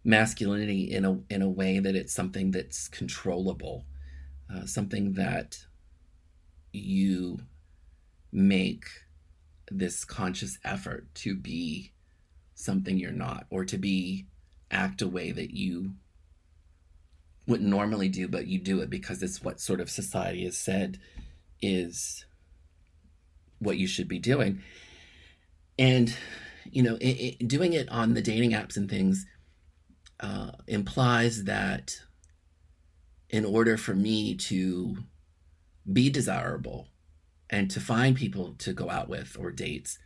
masculinity 0.03 0.91
in 0.91 1.05
a 1.05 1.19
in 1.29 1.41
a 1.41 1.49
way 1.49 1.79
that 1.79 1.95
it's 1.95 2.13
something 2.13 2.51
that's 2.51 2.87
controllable, 2.87 3.85
uh, 4.53 4.65
something 4.65 5.13
that 5.13 5.65
you 6.71 7.39
make 8.31 8.85
this 9.71 10.05
conscious 10.05 10.57
effort 10.63 11.13
to 11.13 11.35
be 11.35 11.91
something 12.55 12.97
you're 12.97 13.11
not, 13.11 13.45
or 13.49 13.65
to 13.65 13.77
be 13.77 14.25
act 14.71 15.01
a 15.01 15.07
way 15.07 15.31
that 15.31 15.51
you 15.51 15.93
wouldn't 17.49 17.69
normally 17.69 18.07
do, 18.09 18.27
but 18.27 18.47
you 18.47 18.59
do 18.59 18.79
it 18.79 18.89
because 18.89 19.23
it's 19.23 19.43
what 19.43 19.59
sort 19.59 19.81
of 19.81 19.89
society 19.89 20.45
has 20.45 20.57
said 20.57 20.99
is 21.61 22.25
what 23.57 23.77
you 23.77 23.87
should 23.87 24.07
be 24.07 24.19
doing. 24.19 24.61
And 25.77 26.15
you 26.71 26.83
know, 26.83 26.95
it, 26.95 27.39
it, 27.39 27.47
doing 27.47 27.73
it 27.73 27.89
on 27.89 28.13
the 28.13 28.21
dating 28.21 28.51
apps 28.51 28.77
and 28.77 28.89
things 28.89 29.25
uh, 30.19 30.51
implies 30.67 31.45
that 31.45 31.99
in 33.29 33.45
order 33.45 33.77
for 33.77 33.95
me 33.95 34.35
to 34.35 34.97
be 35.91 36.09
desirable 36.09 36.87
and 37.49 37.71
to 37.71 37.79
find 37.79 38.15
people 38.15 38.53
to 38.59 38.73
go 38.73 38.89
out 38.89 39.09
with 39.09 39.35
or 39.39 39.51
dates, 39.51 39.97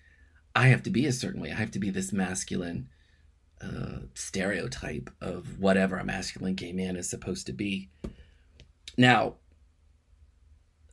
I 0.55 0.67
have 0.67 0.83
to 0.83 0.89
be 0.89 1.05
a 1.05 1.11
certain 1.11 1.41
way. 1.41 1.51
I 1.51 1.55
have 1.55 1.71
to 1.71 1.79
be 1.79 1.89
this 1.89 2.13
masculine 2.13 2.87
uh, 3.63 3.99
stereotype 4.13 5.09
of 5.21 5.59
whatever 5.59 5.97
a 5.97 6.05
masculine 6.05 6.55
gay 6.55 6.73
man 6.73 6.95
is 6.95 7.09
supposed 7.09 7.45
to 7.47 7.53
be. 7.53 7.89
Now, 8.97 9.35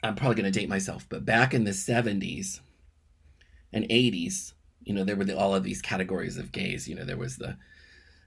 I'm 0.03 0.15
probably 0.15 0.37
going 0.37 0.53
to 0.53 0.59
date 0.59 0.69
myself, 0.69 1.07
but 1.09 1.25
back 1.25 1.53
in 1.53 1.65
the 1.65 1.73
70s 1.73 2.61
and 3.73 3.85
80s, 3.85 4.53
you 4.83 4.95
know, 4.95 5.05
there 5.05 5.17
were 5.17 5.25
the, 5.25 5.39
all 5.39 5.55
of 5.55 5.65
these 5.65 5.83
categories 5.83 6.39
of 6.39 6.53
gays. 6.53 6.89
You 6.89 6.95
know, 6.95 7.05
there 7.05 7.17
was 7.17 7.37
the 7.37 7.57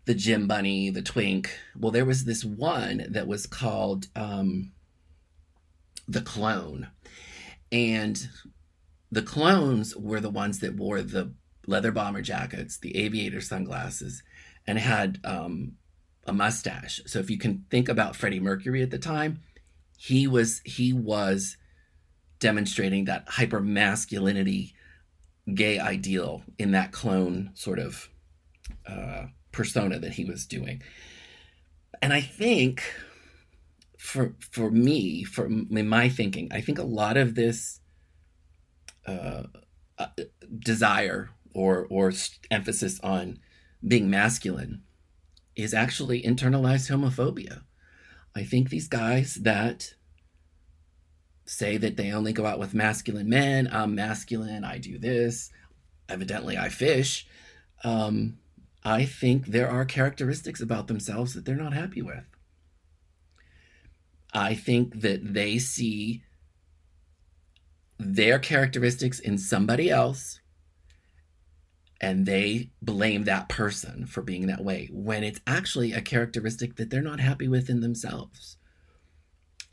the 0.05 0.13
gym 0.13 0.47
bunny, 0.47 0.89
the 0.89 1.01
twink. 1.01 1.57
Well, 1.77 1.91
there 1.91 2.05
was 2.05 2.25
this 2.25 2.43
one 2.43 3.05
that 3.09 3.25
was 3.25 3.45
called 3.45 4.07
um, 4.15 4.73
the 6.07 6.21
clone, 6.21 6.89
and 7.71 8.27
the 9.11 9.21
clones 9.21 9.95
were 9.95 10.19
the 10.19 10.29
ones 10.29 10.59
that 10.59 10.75
wore 10.75 11.01
the 11.01 11.33
leather 11.67 11.91
bomber 11.91 12.21
jackets, 12.21 12.77
the 12.77 12.97
aviator 12.97 13.41
sunglasses, 13.41 14.23
and 14.65 14.79
had 14.79 15.19
um, 15.23 15.73
a 16.25 16.33
mustache. 16.33 17.01
So 17.05 17.19
if 17.19 17.29
you 17.29 17.37
can 17.37 17.65
think 17.69 17.89
about 17.89 18.15
Freddie 18.15 18.39
Mercury 18.39 18.81
at 18.81 18.91
the 18.91 18.99
time, 18.99 19.39
he 19.97 20.27
was 20.27 20.61
he 20.65 20.93
was 20.93 21.57
demonstrating 22.39 23.05
that 23.05 23.25
hyper 23.27 23.61
masculinity 23.61 24.73
gay 25.53 25.79
ideal 25.79 26.43
in 26.57 26.71
that 26.71 26.91
clone 26.91 27.51
sort 27.53 27.79
of 27.79 28.09
uh, 28.87 29.25
persona 29.51 29.99
that 29.99 30.13
he 30.13 30.25
was 30.25 30.45
doing. 30.45 30.81
And 32.01 32.13
I 32.13 32.21
think 32.21 32.83
for 33.97 34.35
for 34.39 34.69
me, 34.71 35.23
for 35.23 35.45
in 35.45 35.87
my 35.87 36.09
thinking, 36.09 36.49
I 36.51 36.61
think 36.61 36.77
a 36.77 36.83
lot 36.83 37.15
of 37.15 37.35
this 37.35 37.79
uh, 39.07 39.43
uh, 39.97 40.07
desire 40.59 41.29
or 41.53 41.87
or 41.89 42.11
emphasis 42.51 42.99
on 43.01 43.39
being 43.85 44.09
masculine 44.09 44.83
is 45.55 45.73
actually 45.73 46.21
internalized 46.21 46.89
homophobia. 46.89 47.61
I 48.35 48.43
think 48.43 48.69
these 48.69 48.87
guys 48.87 49.35
that 49.35 49.93
say 51.45 51.77
that 51.77 51.97
they 51.97 52.11
only 52.11 52.33
go 52.33 52.45
out 52.45 52.59
with 52.59 52.73
masculine 52.73 53.29
men. 53.29 53.69
I'm 53.71 53.95
masculine. 53.95 54.63
I 54.63 54.77
do 54.77 54.97
this. 54.97 55.51
Evidently, 56.09 56.57
I 56.57 56.69
fish. 56.69 57.27
Um, 57.83 58.37
I 58.83 59.05
think 59.05 59.47
there 59.47 59.69
are 59.69 59.85
characteristics 59.85 60.61
about 60.61 60.87
themselves 60.87 61.33
that 61.33 61.45
they're 61.45 61.55
not 61.55 61.73
happy 61.73 62.01
with. 62.01 62.23
I 64.33 64.55
think 64.55 65.01
that 65.01 65.33
they 65.33 65.59
see 65.59 66.23
their 67.99 68.39
characteristics 68.39 69.19
in 69.19 69.37
somebody 69.37 69.89
else 69.89 70.39
and 72.03 72.25
they 72.25 72.69
blame 72.81 73.23
that 73.23 73.47
person 73.47 74.05
for 74.05 74.21
being 74.21 74.47
that 74.47 74.61
way 74.61 74.89
when 74.91 75.23
it's 75.23 75.39
actually 75.47 75.93
a 75.93 76.01
characteristic 76.01 76.75
that 76.75 76.89
they're 76.89 77.01
not 77.01 77.21
happy 77.21 77.47
with 77.47 77.69
in 77.69 77.79
themselves. 77.79 78.57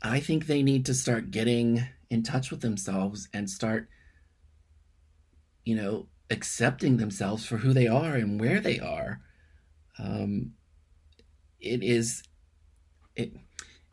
I 0.01 0.21
think 0.21 0.47
they 0.47 0.63
need 0.63 0.85
to 0.85 0.93
start 0.93 1.29
getting 1.29 1.83
in 2.09 2.23
touch 2.23 2.49
with 2.49 2.61
themselves 2.61 3.27
and 3.33 3.49
start, 3.49 3.89
you 5.65 5.75
know, 5.75 6.07
accepting 6.29 6.95
themselves 6.95 7.45
for 7.45 7.57
who 7.57 7.73
they 7.73 7.87
are 7.87 8.15
and 8.15 8.39
where 8.39 8.61
they 8.61 8.79
are. 8.79 9.19
Um, 9.99 10.53
it 11.59 11.83
is, 11.83 12.23
it, 13.13 13.33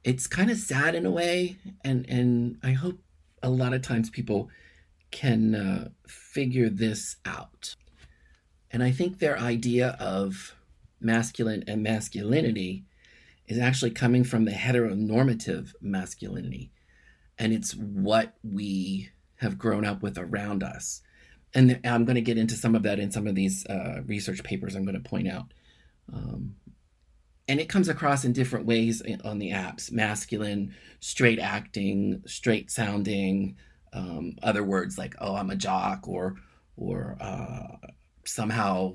it's 0.04 0.28
kind 0.28 0.48
of 0.48 0.58
sad 0.58 0.94
in 0.94 1.04
a 1.04 1.10
way, 1.10 1.56
and 1.84 2.08
and 2.08 2.58
I 2.62 2.70
hope 2.70 3.00
a 3.42 3.50
lot 3.50 3.74
of 3.74 3.82
times 3.82 4.10
people 4.10 4.48
can 5.10 5.56
uh, 5.56 5.88
figure 6.06 6.70
this 6.70 7.16
out. 7.26 7.74
And 8.70 8.82
I 8.82 8.90
think 8.90 9.18
their 9.18 9.38
idea 9.38 9.96
of 10.00 10.54
masculine 11.00 11.64
and 11.66 11.82
masculinity 11.82 12.84
is 13.46 13.58
actually 13.58 13.90
coming 13.90 14.24
from 14.24 14.44
the 14.44 14.52
heteronormative 14.52 15.72
masculinity. 15.80 16.70
And 17.38 17.52
it's 17.52 17.74
what 17.74 18.34
we 18.42 19.10
have 19.36 19.58
grown 19.58 19.84
up 19.84 20.02
with 20.02 20.18
around 20.18 20.62
us. 20.62 21.02
And 21.54 21.80
I'm 21.84 22.04
going 22.04 22.16
to 22.16 22.20
get 22.20 22.36
into 22.36 22.56
some 22.56 22.74
of 22.74 22.82
that 22.82 22.98
in 22.98 23.10
some 23.10 23.26
of 23.26 23.34
these 23.34 23.64
uh, 23.66 24.02
research 24.06 24.42
papers 24.42 24.74
I'm 24.74 24.84
going 24.84 25.02
to 25.02 25.08
point 25.08 25.28
out. 25.28 25.52
Um, 26.12 26.56
and 27.46 27.60
it 27.60 27.70
comes 27.70 27.88
across 27.88 28.24
in 28.24 28.34
different 28.34 28.66
ways 28.66 29.02
on 29.24 29.38
the 29.38 29.52
apps 29.52 29.90
masculine, 29.90 30.74
straight 31.00 31.38
acting, 31.38 32.22
straight 32.26 32.70
sounding, 32.70 33.56
um, 33.94 34.36
other 34.42 34.62
words 34.62 34.98
like, 34.98 35.14
oh, 35.18 35.34
I'm 35.34 35.48
a 35.48 35.56
jock, 35.56 36.06
or, 36.06 36.36
or 36.76 37.16
uh, 37.20 37.76
somehow, 38.28 38.94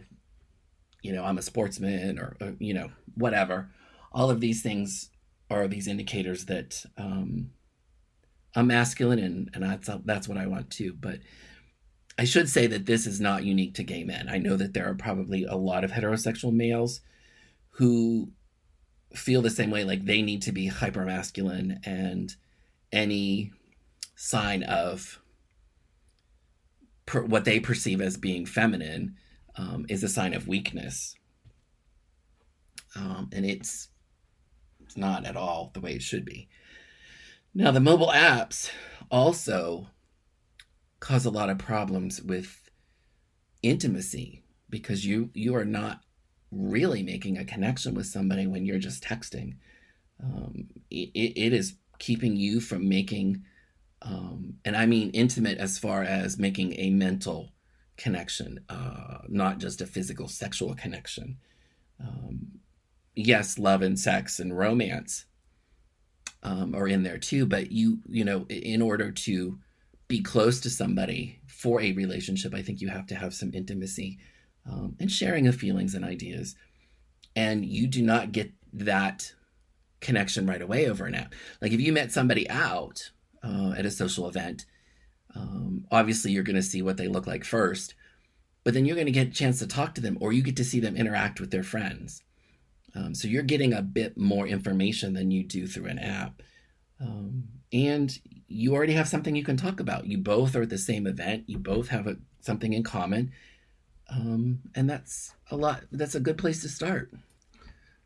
you 1.01 1.11
know, 1.13 1.23
I'm 1.23 1.37
a 1.37 1.41
sportsman, 1.41 2.19
or, 2.19 2.37
or 2.39 2.55
you 2.59 2.73
know, 2.73 2.89
whatever 3.15 3.69
all 4.13 4.29
of 4.29 4.39
these 4.39 4.61
things 4.61 5.09
are 5.49 5.67
these 5.67 5.87
indicators 5.87 6.45
that 6.45 6.85
um, 6.97 7.51
I'm 8.55 8.67
masculine 8.67 9.19
and, 9.19 9.49
and 9.53 9.63
that's, 9.63 9.89
that's 10.05 10.27
what 10.27 10.37
I 10.37 10.47
want 10.47 10.69
too. 10.69 10.93
But 10.99 11.19
I 12.17 12.25
should 12.25 12.47
say 12.47 12.67
that 12.67 12.85
this 12.85 13.07
is 13.07 13.19
not 13.19 13.43
unique 13.43 13.73
to 13.75 13.83
gay 13.83 14.03
men. 14.03 14.29
I 14.29 14.37
know 14.37 14.55
that 14.55 14.73
there 14.73 14.87
are 14.87 14.93
probably 14.93 15.45
a 15.45 15.55
lot 15.55 15.83
of 15.83 15.91
heterosexual 15.91 16.53
males 16.53 17.01
who 17.71 18.31
feel 19.15 19.41
the 19.41 19.49
same 19.49 19.71
way, 19.71 19.83
like 19.83 20.05
they 20.05 20.21
need 20.21 20.43
to 20.43 20.51
be 20.51 20.67
hyper 20.67 21.05
masculine 21.05 21.79
and 21.83 22.35
any 22.91 23.51
sign 24.15 24.61
of 24.63 25.19
per, 27.05 27.23
what 27.23 27.45
they 27.45 27.59
perceive 27.59 28.01
as 28.01 28.17
being 28.17 28.45
feminine 28.45 29.15
um, 29.55 29.85
is 29.89 30.03
a 30.03 30.09
sign 30.09 30.33
of 30.33 30.47
weakness. 30.47 31.15
Um, 32.95 33.29
and 33.31 33.45
it's, 33.45 33.89
it's 34.81 34.97
not 34.97 35.25
at 35.25 35.35
all 35.35 35.71
the 35.73 35.81
way 35.81 35.93
it 35.93 36.01
should 36.01 36.25
be. 36.25 36.47
Now, 37.53 37.71
the 37.71 37.79
mobile 37.79 38.11
apps 38.13 38.71
also 39.11 39.87
cause 40.99 41.25
a 41.25 41.31
lot 41.31 41.49
of 41.49 41.57
problems 41.57 42.21
with 42.21 42.69
intimacy 43.61 44.43
because 44.69 45.05
you 45.05 45.29
you 45.33 45.55
are 45.55 45.65
not 45.65 46.01
really 46.51 47.03
making 47.03 47.37
a 47.37 47.45
connection 47.45 47.93
with 47.93 48.05
somebody 48.05 48.47
when 48.47 48.65
you're 48.65 48.79
just 48.79 49.03
texting. 49.03 49.55
Um, 50.23 50.67
it, 50.89 51.11
it 51.13 51.53
is 51.53 51.75
keeping 51.99 52.35
you 52.35 52.59
from 52.59 52.87
making, 52.87 53.43
um, 54.05 54.55
and 54.65 54.75
I 54.75 54.85
mean 54.85 55.11
intimate 55.11 55.57
as 55.57 55.77
far 55.77 56.03
as 56.03 56.37
making 56.37 56.79
a 56.79 56.89
mental 56.89 57.49
connection, 57.97 58.59
uh, 58.69 59.19
not 59.27 59.59
just 59.59 59.81
a 59.81 59.87
physical 59.87 60.27
sexual 60.27 60.75
connection. 60.75 61.37
Um, 61.99 62.59
yes, 63.15 63.57
love 63.57 63.81
and 63.81 63.97
sex 63.97 64.39
and 64.39 64.57
romance 64.57 65.25
um, 66.41 66.75
are 66.75 66.87
in 66.87 67.03
there 67.03 67.17
too, 67.17 67.45
but 67.45 67.71
you, 67.71 67.99
you 68.09 68.25
know, 68.25 68.45
in 68.49 68.81
order 68.81 69.11
to 69.11 69.57
be 70.07 70.21
close 70.21 70.59
to 70.61 70.69
somebody 70.69 71.39
for 71.47 71.81
a 71.81 71.93
relationship, 71.93 72.53
I 72.53 72.61
think 72.61 72.81
you 72.81 72.89
have 72.89 73.07
to 73.07 73.15
have 73.15 73.33
some 73.33 73.51
intimacy 73.53 74.19
um, 74.69 74.95
and 74.99 75.11
sharing 75.11 75.47
of 75.47 75.55
feelings 75.55 75.95
and 75.95 76.03
ideas. 76.03 76.55
And 77.35 77.65
you 77.65 77.87
do 77.87 78.01
not 78.01 78.31
get 78.31 78.51
that 78.73 79.33
connection 80.01 80.45
right 80.45 80.61
away 80.61 80.89
over 80.89 81.05
an 81.05 81.15
app. 81.15 81.33
Like 81.61 81.71
if 81.71 81.79
you 81.79 81.93
met 81.93 82.11
somebody 82.11 82.49
out 82.49 83.11
uh, 83.43 83.73
at 83.77 83.85
a 83.85 83.91
social 83.91 84.27
event, 84.27 84.65
um, 85.35 85.85
obviously 85.91 86.31
you're 86.31 86.43
going 86.43 86.55
to 86.55 86.61
see 86.61 86.81
what 86.81 86.97
they 86.97 87.07
look 87.07 87.27
like 87.27 87.43
first, 87.43 87.95
but 88.63 88.73
then 88.73 88.85
you're 88.85 88.95
going 88.95 89.07
to 89.07 89.11
get 89.11 89.27
a 89.27 89.31
chance 89.31 89.59
to 89.59 89.67
talk 89.67 89.95
to 89.95 90.01
them 90.01 90.17
or 90.21 90.31
you 90.31 90.41
get 90.41 90.55
to 90.57 90.63
see 90.63 90.79
them 90.79 90.95
interact 90.95 91.39
with 91.39 91.51
their 91.51 91.63
friends. 91.63 92.23
Um, 92.95 93.15
so 93.15 93.27
you're 93.27 93.43
getting 93.43 93.73
a 93.73 93.81
bit 93.81 94.17
more 94.17 94.47
information 94.47 95.13
than 95.13 95.31
you 95.31 95.43
do 95.43 95.67
through 95.67 95.87
an 95.87 95.99
app. 95.99 96.41
Um, 97.01 97.45
and 97.71 98.17
you 98.47 98.75
already 98.75 98.93
have 98.93 99.07
something 99.07 99.35
you 99.35 99.43
can 99.43 99.57
talk 99.57 99.79
about. 99.79 100.05
You 100.05 100.19
both 100.19 100.55
are 100.55 100.61
at 100.61 100.69
the 100.69 100.77
same 100.77 101.07
event, 101.07 101.45
you 101.47 101.57
both 101.57 101.87
have 101.89 102.05
a, 102.07 102.17
something 102.39 102.73
in 102.73 102.83
common 102.83 103.31
um, 104.09 104.59
and 104.75 104.89
that's 104.89 105.33
a 105.51 105.55
lot, 105.55 105.83
that's 105.91 106.15
a 106.15 106.19
good 106.19 106.37
place 106.37 106.61
to 106.61 106.69
start. 106.69 107.11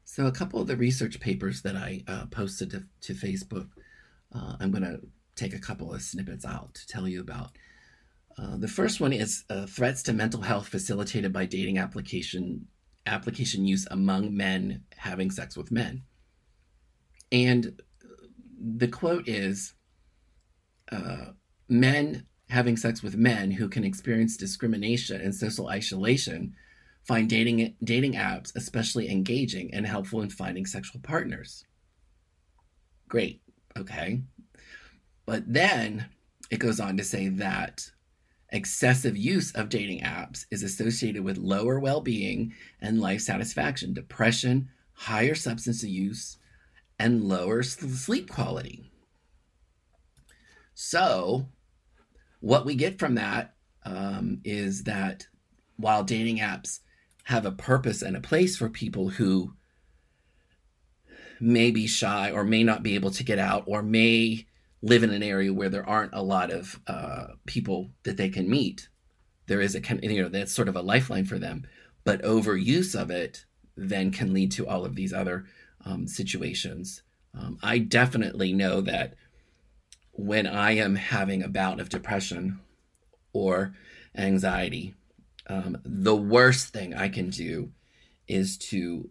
So, 0.05 0.25
a 0.25 0.31
couple 0.31 0.61
of 0.61 0.67
the 0.67 0.77
research 0.77 1.19
papers 1.19 1.61
that 1.63 1.75
I 1.75 2.03
uh, 2.07 2.25
posted 2.27 2.71
to, 2.71 2.83
to 3.01 3.13
Facebook, 3.13 3.67
uh, 4.33 4.55
I'm 4.59 4.71
going 4.71 4.83
to 4.83 5.01
take 5.37 5.53
a 5.53 5.59
couple 5.59 5.93
of 5.93 6.01
snippets 6.01 6.45
out 6.45 6.73
to 6.73 6.87
tell 6.87 7.07
you 7.07 7.21
about. 7.21 7.51
Uh, 8.37 8.57
the 8.57 8.67
first 8.67 8.99
one 8.99 9.13
is 9.13 9.45
uh, 9.49 9.65
threats 9.65 10.03
to 10.03 10.13
mental 10.13 10.41
health 10.41 10.67
facilitated 10.67 11.33
by 11.33 11.45
dating 11.45 11.77
application 11.77 12.67
application 13.05 13.65
use 13.65 13.87
among 13.89 14.35
men 14.35 14.83
having 14.97 15.31
sex 15.31 15.55
with 15.55 15.71
men. 15.71 16.03
And 17.31 17.81
the 18.59 18.87
quote 18.87 19.27
is 19.27 19.73
uh, 20.91 21.31
men 21.69 22.25
having 22.49 22.77
sex 22.77 23.01
with 23.01 23.15
men 23.15 23.51
who 23.51 23.69
can 23.69 23.83
experience 23.83 24.37
discrimination 24.37 25.21
and 25.21 25.33
social 25.33 25.67
isolation 25.69 26.53
find 27.03 27.29
dating 27.29 27.75
dating 27.83 28.13
apps 28.13 28.53
especially 28.55 29.09
engaging 29.09 29.73
and 29.73 29.87
helpful 29.87 30.21
in 30.21 30.29
finding 30.29 30.65
sexual 30.65 31.01
partners. 31.01 31.65
Great. 33.07 33.41
Okay. 33.77 34.21
But 35.27 35.43
then 35.45 36.07
it 36.49 36.57
goes 36.59 36.79
on 36.79 36.97
to 36.97 37.03
say 37.03 37.27
that 37.27 37.91
excessive 38.49 39.17
use 39.17 39.51
of 39.51 39.67
dating 39.67 39.99
apps 39.99 40.45
is 40.49 40.63
associated 40.63 41.23
with 41.23 41.37
lower 41.37 41.79
well-being 41.79 42.53
and 42.81 43.01
life 43.01 43.21
satisfaction, 43.21 43.93
depression, 43.93 44.69
higher 44.93 45.35
substance 45.35 45.83
use, 45.83 46.37
and 46.97 47.25
lower 47.25 47.61
sleep 47.61 48.29
quality. 48.29 48.89
So, 50.73 51.49
what 52.39 52.65
we 52.65 52.75
get 52.75 52.97
from 52.97 53.15
that 53.15 53.53
um, 53.83 54.39
is 54.45 54.83
that 54.85 55.27
while 55.75 56.05
dating 56.05 56.37
apps 56.37 56.79
have 57.25 57.45
a 57.45 57.51
purpose 57.51 58.01
and 58.01 58.15
a 58.15 58.21
place 58.21 58.55
for 58.55 58.69
people 58.69 59.09
who 59.09 59.53
may 61.41 61.69
be 61.69 61.85
shy 61.85 62.31
or 62.31 62.45
may 62.45 62.63
not 62.63 62.81
be 62.81 62.95
able 62.95 63.11
to 63.11 63.23
get 63.25 63.39
out 63.39 63.63
or 63.67 63.83
may 63.83 64.47
live 64.87 65.03
in 65.03 65.11
an 65.11 65.23
area 65.23 65.53
where 65.53 65.69
there 65.69 65.87
aren't 65.87 66.13
a 66.13 66.23
lot 66.23 66.51
of 66.51 66.79
uh, 66.87 67.27
people 67.45 67.89
that 68.03 68.17
they 68.17 68.29
can 68.29 68.49
meet 68.49 68.87
there 69.47 69.61
is 69.61 69.75
a 69.75 69.81
you 70.03 70.21
know 70.21 70.29
that's 70.29 70.53
sort 70.53 70.67
of 70.67 70.75
a 70.75 70.81
lifeline 70.81 71.25
for 71.25 71.39
them. 71.39 71.65
But 72.03 72.21
overuse 72.21 72.99
of 72.99 73.09
it 73.09 73.45
then 73.75 74.11
can 74.11 74.33
lead 74.33 74.51
to 74.53 74.67
all 74.67 74.85
of 74.85 74.95
these 74.95 75.13
other 75.13 75.45
um, 75.83 76.07
situations. 76.07 77.01
Um, 77.33 77.57
i 77.61 77.77
definitely 77.77 78.51
know 78.53 78.81
that 78.81 79.15
when 80.11 80.47
I 80.47 80.71
am 80.71 80.95
having 80.95 81.43
a 81.43 81.47
bout 81.47 81.79
of 81.79 81.89
depression 81.89 82.59
or 83.31 83.73
anxiety, 84.15 84.95
um, 85.47 85.77
the 85.83 86.15
worst 86.15 86.69
thing 86.69 86.95
I 86.95 87.09
can 87.09 87.29
do 87.29 87.71
is 88.27 88.57
to 88.57 89.09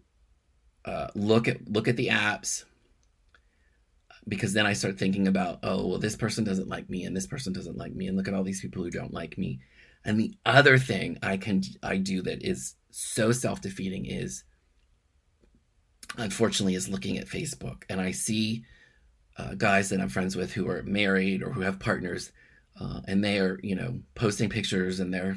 uh, 0.85 1.09
look 1.15 1.49
at 1.49 1.69
look 1.69 1.89
at 1.89 1.97
the 1.97 2.09
apps 2.09 2.65
because 4.29 4.53
then 4.53 4.67
I 4.67 4.73
start 4.73 4.99
thinking 4.99 5.29
about 5.29 5.61
oh 5.63 5.87
well 5.87 5.99
this 5.99 6.17
person 6.17 6.45
doesn't 6.45 6.69
like 6.69 6.89
me 6.91 7.05
and 7.05 7.17
this 7.17 7.27
person 7.27 7.53
doesn't 7.53 7.79
like 7.79 7.95
me 7.95 8.09
and 8.09 8.17
look 8.17 8.29
at 8.29 8.35
all 8.35 8.45
these 8.45 8.61
people 8.61 8.83
who 8.83 8.91
don't 8.91 9.15
like 9.15 9.39
me 9.39 9.61
and 10.05 10.19
the 10.19 10.35
other 10.45 10.79
thing 10.79 11.19
I 11.23 11.37
can 11.37 11.63
I 11.83 11.97
do 11.97 12.23
that 12.23 12.43
is 12.43 12.75
so 12.91 13.33
self 13.33 13.61
defeating 13.61 14.07
is 14.07 14.45
unfortunately 16.17 16.75
is 16.75 16.89
looking 16.89 17.19
at 17.19 17.27
Facebook 17.27 17.83
and 17.89 18.01
I 18.01 18.13
see 18.13 18.65
uh, 19.39 19.55
guys 19.55 19.91
that 19.91 20.01
I'm 20.01 20.09
friends 20.09 20.37
with 20.37 20.53
who 20.53 20.69
are 20.69 20.83
married 20.83 21.43
or 21.43 21.51
who 21.51 21.61
have 21.61 21.79
partners, 21.79 22.33
uh, 22.81 23.01
and 23.07 23.23
they 23.23 23.39
are, 23.39 23.59
you 23.63 23.75
know, 23.75 24.01
posting 24.15 24.49
pictures 24.49 25.01
and 25.01 25.13
they're, 25.13 25.37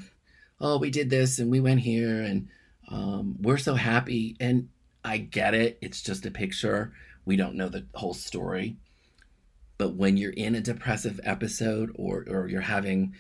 oh, 0.60 0.78
we 0.78 0.90
did 0.90 1.10
this 1.10 1.40
and 1.40 1.52
we 1.52 1.60
went 1.60 1.82
here 1.82 2.22
and 2.22 2.48
um, 2.90 3.36
we're 3.42 3.58
so 3.58 3.76
happy. 3.76 4.36
And 4.40 4.70
I 5.04 5.18
get 5.18 5.54
it. 5.54 5.78
It's 5.82 6.02
just 6.02 6.26
a 6.26 6.32
picture. 6.32 6.94
We 7.26 7.36
don't 7.36 7.56
know 7.56 7.70
the 7.70 7.86
whole 7.94 8.14
story. 8.14 8.78
But 9.78 9.96
when 9.96 10.18
you're 10.18 10.32
in 10.32 10.56
a 10.56 10.62
depressive 10.62 11.20
episode 11.24 11.92
or, 11.96 12.26
or 12.28 12.48
you're 12.48 12.62
having 12.62 13.16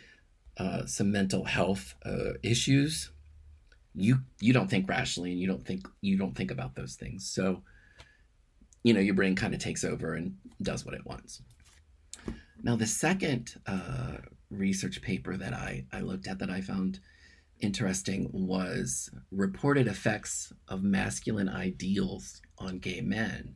uh, 0.58 0.86
some 0.86 1.12
mental 1.12 1.46
health 1.46 1.96
uh, 2.06 2.34
issues, 2.44 3.12
you 3.96 4.20
you 4.40 4.54
don't 4.54 4.70
think 4.70 4.88
rationally 4.88 5.32
and 5.32 5.40
you 5.40 5.48
don't 5.48 5.66
think 5.66 5.88
you 6.02 6.18
don't 6.18 6.36
think 6.36 6.52
about 6.52 6.76
those 6.76 6.96
things. 6.96 7.30
So 7.30 7.64
you 8.84 8.94
know, 8.94 9.00
your 9.00 9.16
brain 9.16 9.36
kind 9.36 9.54
of 9.54 9.60
takes 9.60 9.84
over 9.84 10.14
and 10.14 10.38
does 10.62 10.86
what 10.86 10.96
it 10.96 11.06
wants. 11.06 11.42
Now, 12.62 12.76
the 12.76 12.88
second 12.88 13.56
uh, 13.68 14.18
research 14.50 15.02
paper 15.02 15.38
that 15.38 15.54
I, 15.54 15.86
I 15.92 16.02
looked 16.02 16.28
at 16.28 16.40
that 16.40 16.50
I 16.50 16.62
found 16.62 17.00
interesting 17.60 18.30
was 18.32 19.10
reported 19.32 19.88
effects 19.88 20.54
of 20.68 20.84
masculine 20.84 21.50
ideals 21.50 22.42
on 22.58 22.80
gay 22.80 23.02
men. 23.02 23.56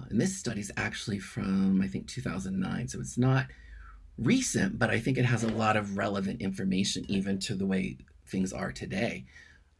Uh, 0.00 0.06
and 0.10 0.20
this 0.20 0.36
study 0.36 0.60
is 0.60 0.72
actually 0.76 1.18
from, 1.18 1.82
I 1.82 1.88
think, 1.88 2.06
2009. 2.08 2.88
So 2.88 3.00
it's 3.00 3.18
not 3.18 3.46
recent, 4.16 4.78
but 4.78 4.90
I 4.90 4.98
think 4.98 5.18
it 5.18 5.24
has 5.24 5.44
a 5.44 5.48
lot 5.48 5.76
of 5.76 5.96
relevant 5.96 6.40
information 6.40 7.04
even 7.08 7.38
to 7.40 7.54
the 7.54 7.66
way 7.66 7.98
things 8.26 8.52
are 8.52 8.72
today 8.72 9.26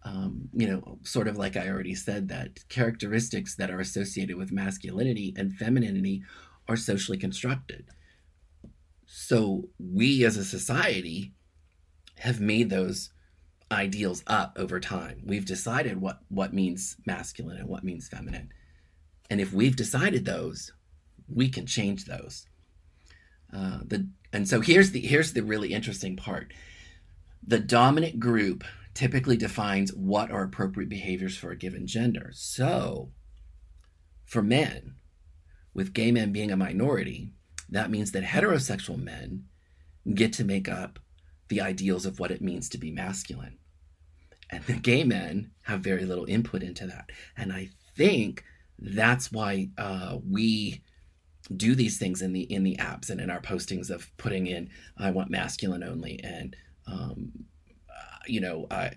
um, 0.02 0.48
you 0.54 0.66
know, 0.66 0.98
sort 1.02 1.28
of 1.28 1.36
like 1.36 1.56
I 1.56 1.68
already 1.68 1.94
said, 1.94 2.28
that 2.28 2.66
characteristics 2.68 3.54
that 3.56 3.70
are 3.70 3.80
associated 3.80 4.36
with 4.36 4.52
masculinity 4.52 5.34
and 5.36 5.54
femininity 5.54 6.22
are 6.68 6.76
socially 6.76 7.18
constructed. 7.18 7.86
So 9.06 9.68
we 9.78 10.24
as 10.24 10.36
a 10.36 10.44
society 10.44 11.32
have 12.18 12.40
made 12.40 12.70
those 12.70 13.10
ideals 13.70 14.22
up 14.26 14.56
over 14.56 14.80
time. 14.80 15.22
We've 15.24 15.44
decided 15.44 16.00
what 16.00 16.20
what 16.28 16.54
means 16.54 16.96
masculine 17.06 17.58
and 17.58 17.68
what 17.68 17.84
means 17.84 18.08
feminine. 18.08 18.50
And 19.30 19.40
if 19.40 19.52
we've 19.52 19.76
decided 19.76 20.24
those, 20.24 20.72
we 21.28 21.48
can 21.48 21.64
change 21.64 22.04
those. 22.04 22.46
Uh, 23.52 23.78
the 23.86 24.08
and 24.32 24.48
so 24.48 24.60
here's 24.60 24.90
the 24.90 25.00
here's 25.00 25.32
the 25.32 25.42
really 25.42 25.72
interesting 25.72 26.16
part. 26.16 26.52
The 27.46 27.58
dominant 27.58 28.20
group 28.20 28.64
typically 28.94 29.36
defines 29.36 29.94
what 29.94 30.30
are 30.30 30.42
appropriate 30.42 30.88
behaviors 30.88 31.36
for 31.36 31.50
a 31.50 31.56
given 31.56 31.86
gender. 31.86 32.30
So, 32.34 33.10
for 34.24 34.42
men, 34.42 34.96
with 35.72 35.94
gay 35.94 36.10
men 36.10 36.32
being 36.32 36.50
a 36.50 36.56
minority, 36.56 37.32
that 37.68 37.90
means 37.90 38.12
that 38.12 38.24
heterosexual 38.24 39.00
men 39.00 39.44
get 40.14 40.32
to 40.34 40.44
make 40.44 40.68
up 40.68 40.98
the 41.48 41.60
ideals 41.60 42.06
of 42.06 42.18
what 42.18 42.30
it 42.30 42.42
means 42.42 42.68
to 42.68 42.78
be 42.78 42.90
masculine. 42.90 43.58
And 44.50 44.64
the 44.64 44.74
gay 44.74 45.04
men 45.04 45.52
have 45.62 45.80
very 45.80 46.04
little 46.04 46.24
input 46.26 46.62
into 46.62 46.86
that. 46.86 47.10
And 47.36 47.52
I 47.52 47.70
think 47.96 48.44
that's 48.80 49.30
why 49.30 49.68
uh, 49.78 50.18
we 50.28 50.82
do 51.54 51.74
these 51.74 51.98
things 51.98 52.22
in 52.22 52.32
the 52.32 52.42
in 52.42 52.62
the 52.62 52.76
apps 52.76 53.10
and 53.10 53.20
in 53.20 53.30
our 53.30 53.40
postings 53.40 53.90
of 53.90 54.10
putting 54.16 54.46
in 54.46 54.70
I 54.96 55.10
want 55.10 55.30
masculine 55.30 55.82
only 55.82 56.20
and 56.22 56.56
um, 56.86 57.32
you 58.26 58.40
know, 58.40 58.66
I 58.70 58.92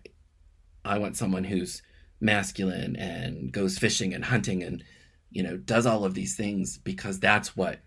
I 0.86 0.98
want 0.98 1.18
someone 1.18 1.44
who's 1.44 1.82
masculine 2.20 2.96
and 2.96 3.52
goes 3.52 3.78
fishing 3.78 4.14
and 4.14 4.24
hunting 4.24 4.64
and 4.64 4.84
you 5.32 5.44
know 5.44 5.58
does 5.58 5.86
all 5.86 6.06
of 6.06 6.14
these 6.14 6.36
things 6.36 6.78
because 6.78 7.20
that's 7.20 7.56
what 7.56 7.80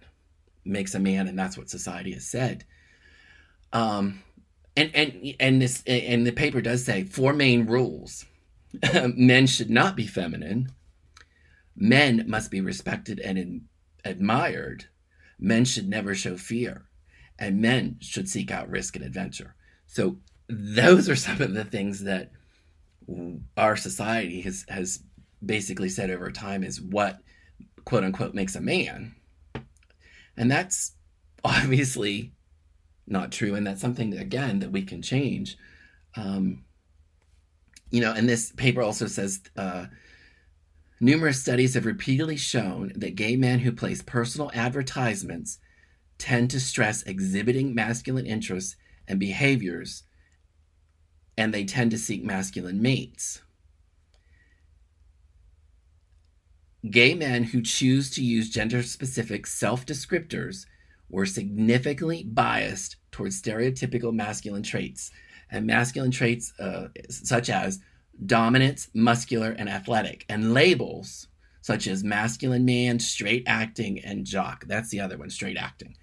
makes 0.64 0.94
a 0.94 0.98
man 0.98 1.28
and 1.28 1.38
that's 1.38 1.56
what 1.56 1.70
society 1.70 2.12
has 2.12 2.26
said. 2.26 2.64
Um 3.72 4.22
and 4.76 4.90
and 4.94 5.34
and 5.40 5.62
this 5.62 5.82
and 5.86 6.26
the 6.26 6.32
paper 6.32 6.60
does 6.60 6.84
say 6.84 7.04
four 7.04 7.32
main 7.32 7.66
rules 7.66 8.26
men 9.14 9.46
should 9.46 9.70
not 9.70 9.96
be 9.96 10.06
feminine 10.06 10.70
men 11.76 12.24
must 12.26 12.50
be 12.50 12.60
respected 12.60 13.20
and 13.20 13.38
in, 13.38 13.64
admired. 14.04 14.86
Men 15.38 15.64
should 15.64 15.88
never 15.88 16.14
show 16.14 16.36
fear 16.36 16.86
and 17.38 17.60
men 17.60 17.98
should 18.00 18.28
seek 18.28 18.50
out 18.50 18.70
risk 18.70 18.96
and 18.96 19.04
adventure. 19.04 19.54
So 19.86 20.16
those 20.48 21.08
are 21.08 21.16
some 21.16 21.42
of 21.42 21.54
the 21.54 21.64
things 21.64 22.04
that 22.04 22.30
our 23.56 23.76
society 23.76 24.40
has 24.40 24.64
has 24.68 25.00
basically 25.44 25.88
said 25.88 26.10
over 26.10 26.30
time 26.30 26.64
is 26.64 26.80
what 26.80 27.20
quote 27.84 28.04
unquote 28.04 28.34
makes 28.34 28.56
a 28.56 28.60
man. 28.60 29.14
And 30.36 30.50
that's 30.50 30.92
obviously 31.44 32.32
not 33.06 33.30
true 33.30 33.54
and 33.54 33.66
that's 33.66 33.80
something 33.80 34.16
again 34.16 34.58
that 34.60 34.72
we 34.72 34.82
can 34.82 35.02
change. 35.02 35.56
Um, 36.16 36.64
you 37.90 38.00
know 38.00 38.12
and 38.12 38.28
this 38.28 38.52
paper 38.52 38.82
also 38.82 39.06
says 39.06 39.40
uh, 39.56 39.86
numerous 41.00 41.40
studies 41.40 41.74
have 41.74 41.86
repeatedly 41.86 42.36
shown 42.36 42.92
that 42.96 43.14
gay 43.16 43.36
men 43.36 43.60
who 43.60 43.72
place 43.72 44.02
personal 44.02 44.50
advertisements 44.54 45.58
tend 46.18 46.50
to 46.50 46.60
stress 46.60 47.02
exhibiting 47.02 47.74
masculine 47.74 48.26
interests 48.26 48.76
and 49.06 49.20
behaviors 49.20 50.02
and 51.36 51.52
they 51.52 51.64
tend 51.64 51.90
to 51.90 51.98
seek 51.98 52.24
masculine 52.24 52.80
mates. 52.80 53.42
Gay 56.88 57.14
men 57.14 57.44
who 57.44 57.62
choose 57.62 58.10
to 58.10 58.24
use 58.24 58.48
gender 58.48 58.82
specific 58.82 59.46
self 59.46 59.84
descriptors 59.84 60.66
were 61.08 61.26
significantly 61.26 62.24
biased 62.24 62.96
towards 63.10 63.40
stereotypical 63.40 64.14
masculine 64.14 64.62
traits, 64.62 65.10
and 65.50 65.66
masculine 65.66 66.10
traits 66.10 66.52
uh, 66.58 66.88
such 67.08 67.50
as 67.50 67.80
dominance, 68.24 68.88
muscular, 68.94 69.50
and 69.50 69.68
athletic, 69.68 70.24
and 70.28 70.54
labels 70.54 71.28
such 71.60 71.88
as 71.88 72.04
masculine 72.04 72.64
man, 72.64 72.98
straight 72.98 73.42
acting, 73.46 73.98
and 74.04 74.24
jock. 74.24 74.64
That's 74.66 74.88
the 74.90 75.00
other 75.00 75.18
one, 75.18 75.30
straight 75.30 75.56
acting, 75.56 75.96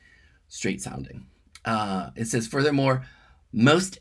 straight 0.49 0.81
sounding. 0.81 1.25
Uh, 1.63 2.09
it 2.17 2.25
says, 2.25 2.47
furthermore, 2.47 3.05
most 3.53 3.99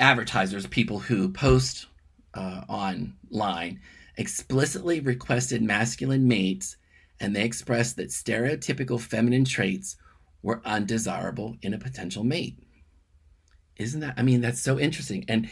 advertisers, 0.00 0.66
people 0.66 0.98
who 0.98 1.30
post 1.30 1.86
uh, 2.34 2.62
online, 2.68 3.80
explicitly 4.16 4.98
requested 4.98 5.62
masculine 5.62 6.26
mates, 6.26 6.76
and 7.20 7.36
they 7.36 7.44
expressed 7.44 7.96
that 7.96 8.08
stereotypical 8.08 9.00
feminine 9.00 9.44
traits 9.44 9.96
were 10.42 10.60
undesirable 10.64 11.56
in 11.62 11.72
a 11.72 11.78
potential 11.78 12.24
mate. 12.24 12.58
Isn't 13.76 14.00
that? 14.00 14.14
I 14.16 14.22
mean, 14.22 14.40
that's 14.40 14.60
so 14.60 14.78
interesting. 14.78 15.24
And 15.28 15.48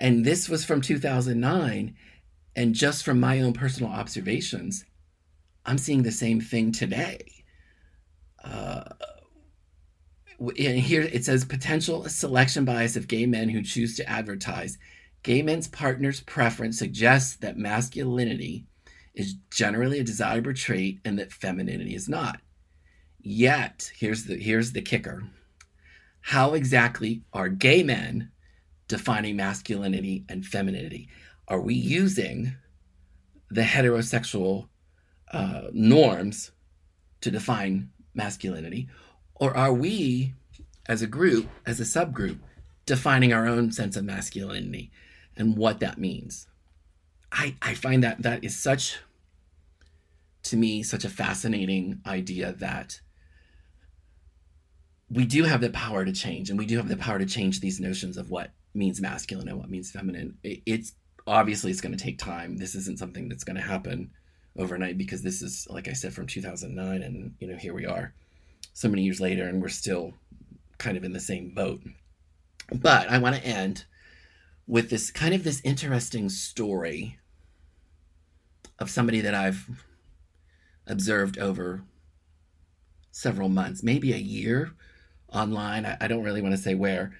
and 0.00 0.24
this 0.24 0.48
was 0.48 0.64
from 0.64 0.80
2009, 0.80 1.94
and 2.56 2.74
just 2.74 3.04
from 3.04 3.20
my 3.20 3.40
own 3.40 3.52
personal 3.52 3.90
observations, 3.90 4.84
I'm 5.64 5.78
seeing 5.78 6.02
the 6.02 6.12
same 6.12 6.40
thing 6.40 6.72
today. 6.72 7.44
Uh, 8.42 8.84
and 10.40 10.78
here 10.78 11.02
it 11.02 11.24
says 11.24 11.44
potential 11.44 12.08
selection 12.08 12.64
bias 12.64 12.96
of 12.96 13.08
gay 13.08 13.26
men 13.26 13.48
who 13.48 13.62
choose 13.62 13.96
to 13.96 14.08
advertise. 14.08 14.78
Gay 15.24 15.42
men's 15.42 15.68
partner's 15.68 16.20
preference 16.20 16.78
suggests 16.78 17.36
that 17.36 17.58
masculinity 17.58 18.66
is 19.14 19.34
generally 19.50 19.98
a 19.98 20.04
desirable 20.04 20.54
trait 20.54 21.00
and 21.04 21.18
that 21.18 21.32
femininity 21.32 21.94
is 21.94 22.08
not. 22.08 22.40
Yet, 23.20 23.90
here's 23.98 24.24
the 24.24 24.36
here's 24.36 24.72
the 24.72 24.80
kicker. 24.80 25.24
How 26.20 26.54
exactly 26.54 27.22
are 27.32 27.48
gay 27.48 27.82
men 27.82 28.30
defining 28.88 29.36
masculinity 29.36 30.24
and 30.28 30.44
femininity? 30.44 31.08
Are 31.46 31.60
we 31.60 31.74
using 31.74 32.54
the 33.50 33.62
heterosexual 33.62 34.68
uh, 35.32 35.62
norms 35.72 36.52
to 37.20 37.30
define 37.30 37.90
masculinity, 38.14 38.88
or 39.34 39.56
are 39.56 39.72
we, 39.72 40.34
as 40.86 41.02
a 41.02 41.06
group, 41.06 41.48
as 41.66 41.80
a 41.80 41.84
subgroup, 41.84 42.38
defining 42.86 43.32
our 43.32 43.46
own 43.46 43.70
sense 43.70 43.96
of 43.96 44.04
masculinity 44.04 44.90
and 45.36 45.56
what 45.56 45.80
that 45.80 45.98
means? 45.98 46.46
I, 47.30 47.56
I 47.60 47.74
find 47.74 48.02
that 48.02 48.22
that 48.22 48.42
is 48.42 48.56
such, 48.56 48.98
to 50.44 50.56
me, 50.56 50.82
such 50.82 51.04
a 51.04 51.10
fascinating 51.10 52.00
idea 52.06 52.52
that 52.54 53.00
we 55.10 55.24
do 55.24 55.44
have 55.44 55.60
the 55.60 55.70
power 55.70 56.04
to 56.04 56.12
change 56.12 56.50
and 56.50 56.58
we 56.58 56.66
do 56.66 56.76
have 56.76 56.88
the 56.88 56.96
power 56.96 57.18
to 57.18 57.26
change 57.26 57.60
these 57.60 57.80
notions 57.80 58.16
of 58.16 58.30
what 58.30 58.52
means 58.78 59.00
masculine 59.00 59.48
and 59.48 59.58
what 59.58 59.70
means 59.70 59.90
feminine. 59.90 60.38
It, 60.42 60.62
it's 60.64 60.92
obviously 61.26 61.70
it's 61.70 61.80
going 61.80 61.96
to 61.96 62.02
take 62.02 62.18
time. 62.18 62.56
This 62.56 62.74
isn't 62.74 62.98
something 62.98 63.28
that's 63.28 63.44
going 63.44 63.56
to 63.56 63.62
happen 63.62 64.10
overnight 64.56 64.96
because 64.96 65.22
this 65.22 65.42
is, 65.42 65.66
like 65.68 65.88
I 65.88 65.92
said, 65.92 66.14
from 66.14 66.26
2009, 66.26 67.02
and 67.02 67.34
you 67.40 67.48
know 67.48 67.56
here 67.56 67.74
we 67.74 67.84
are 67.84 68.14
so 68.72 68.88
many 68.88 69.02
years 69.02 69.20
later 69.20 69.48
and 69.48 69.60
we're 69.60 69.68
still 69.68 70.14
kind 70.78 70.96
of 70.96 71.04
in 71.04 71.12
the 71.12 71.20
same 71.20 71.50
boat. 71.50 71.80
But 72.72 73.10
I 73.10 73.18
want 73.18 73.36
to 73.36 73.44
end 73.44 73.84
with 74.66 74.90
this 74.90 75.10
kind 75.10 75.34
of 75.34 75.42
this 75.42 75.60
interesting 75.64 76.28
story 76.28 77.18
of 78.78 78.90
somebody 78.90 79.20
that 79.20 79.34
I've 79.34 79.84
observed 80.86 81.38
over 81.38 81.82
several 83.10 83.48
months, 83.48 83.82
maybe 83.82 84.12
a 84.12 84.18
year 84.18 84.72
online. 85.32 85.84
I, 85.84 85.96
I 86.00 86.08
don't 86.08 86.22
really 86.22 86.42
want 86.42 86.54
to 86.54 86.62
say 86.62 86.74
where. 86.74 87.12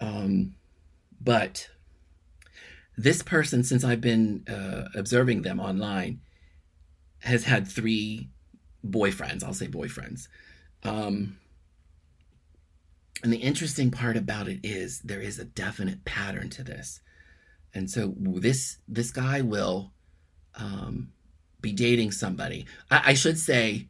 Um, 0.00 0.54
but 1.20 1.68
this 2.96 3.22
person, 3.22 3.62
since 3.62 3.84
I've 3.84 4.00
been 4.00 4.44
uh, 4.48 4.88
observing 4.94 5.42
them 5.42 5.60
online, 5.60 6.20
has 7.20 7.44
had 7.44 7.66
three 7.66 8.28
boyfriends. 8.86 9.44
I'll 9.44 9.54
say 9.54 9.66
boyfriends. 9.66 10.28
Um, 10.82 11.38
and 13.22 13.32
the 13.32 13.38
interesting 13.38 13.90
part 13.90 14.16
about 14.16 14.48
it 14.48 14.60
is 14.62 15.00
there 15.00 15.20
is 15.20 15.38
a 15.38 15.44
definite 15.44 16.04
pattern 16.04 16.50
to 16.50 16.62
this. 16.62 17.00
And 17.74 17.90
so 17.90 18.14
this 18.16 18.78
this 18.88 19.10
guy 19.10 19.40
will 19.42 19.92
um, 20.54 21.12
be 21.60 21.72
dating 21.72 22.12
somebody. 22.12 22.66
I, 22.90 23.02
I 23.06 23.14
should 23.14 23.38
say 23.38 23.88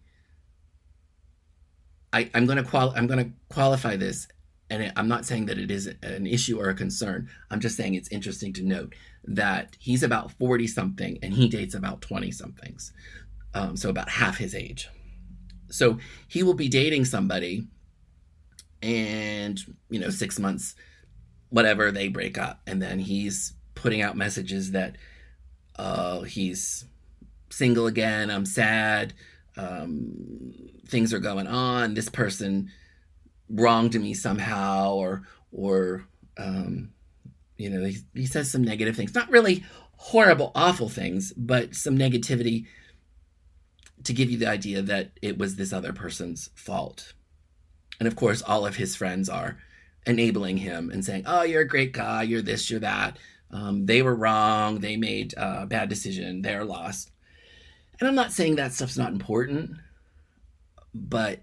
I, 2.12 2.30
I'm 2.34 2.46
going 2.46 2.62
to 2.62 2.64
qual 2.64 2.92
I'm 2.96 3.06
to 3.08 3.30
qualify 3.48 3.96
this, 3.96 4.28
and 4.70 4.92
I'm 4.96 5.08
not 5.08 5.24
saying 5.24 5.46
that 5.46 5.58
it 5.58 5.70
is 5.70 5.86
an 6.02 6.26
issue 6.26 6.60
or 6.60 6.68
a 6.68 6.74
concern. 6.74 7.28
I'm 7.50 7.60
just 7.60 7.76
saying 7.76 7.94
it's 7.94 8.08
interesting 8.10 8.52
to 8.54 8.62
note 8.62 8.94
that 9.24 9.76
he's 9.78 10.02
about 10.02 10.32
forty 10.32 10.66
something 10.66 11.18
and 11.22 11.32
he 11.32 11.48
dates 11.48 11.74
about 11.74 12.00
twenty 12.00 12.30
somethings, 12.30 12.92
um, 13.54 13.76
so 13.76 13.88
about 13.88 14.08
half 14.08 14.38
his 14.38 14.54
age. 14.54 14.88
So 15.70 15.98
he 16.28 16.42
will 16.42 16.54
be 16.54 16.68
dating 16.68 17.04
somebody, 17.04 17.66
and 18.82 19.58
you 19.90 20.00
know, 20.00 20.10
six 20.10 20.38
months, 20.38 20.74
whatever, 21.50 21.90
they 21.90 22.08
break 22.08 22.38
up, 22.38 22.60
and 22.66 22.80
then 22.82 22.98
he's 22.98 23.54
putting 23.74 24.02
out 24.02 24.16
messages 24.16 24.72
that 24.72 24.96
uh, 25.76 26.22
he's 26.22 26.84
single 27.50 27.86
again. 27.86 28.30
I'm 28.30 28.44
sad. 28.44 29.14
Um, 29.56 30.54
things 30.86 31.12
are 31.12 31.18
going 31.18 31.46
on. 31.46 31.94
This 31.94 32.08
person 32.08 32.70
wronged 33.50 33.94
me 34.00 34.14
somehow, 34.14 34.94
or 34.94 35.22
or 35.52 36.06
um, 36.36 36.90
you 37.56 37.70
know, 37.70 37.84
he, 37.84 37.98
he 38.14 38.26
says 38.26 38.50
some 38.50 38.62
negative 38.62 38.96
things. 38.96 39.14
Not 39.14 39.30
really 39.30 39.64
horrible, 39.96 40.52
awful 40.54 40.88
things, 40.88 41.32
but 41.36 41.74
some 41.74 41.98
negativity 41.98 42.66
to 44.04 44.12
give 44.12 44.30
you 44.30 44.38
the 44.38 44.46
idea 44.46 44.80
that 44.80 45.10
it 45.20 45.36
was 45.36 45.56
this 45.56 45.72
other 45.72 45.92
person's 45.92 46.50
fault. 46.54 47.12
And 47.98 48.06
of 48.06 48.14
course, 48.14 48.42
all 48.42 48.64
of 48.64 48.76
his 48.76 48.94
friends 48.94 49.28
are 49.28 49.58
enabling 50.06 50.58
him 50.58 50.90
and 50.90 51.04
saying, 51.04 51.24
"Oh, 51.26 51.42
you're 51.42 51.62
a 51.62 51.68
great 51.68 51.92
guy. 51.92 52.22
You're 52.22 52.42
this. 52.42 52.70
You're 52.70 52.80
that. 52.80 53.18
Um, 53.50 53.86
they 53.86 54.02
were 54.02 54.14
wrong. 54.14 54.78
They 54.78 54.96
made 54.96 55.34
a 55.36 55.66
bad 55.66 55.88
decision. 55.88 56.42
They're 56.42 56.64
lost." 56.64 57.10
And 57.98 58.08
I'm 58.08 58.14
not 58.14 58.32
saying 58.32 58.56
that 58.56 58.72
stuff's 58.72 58.96
not 58.96 59.12
important, 59.12 59.72
but 60.94 61.40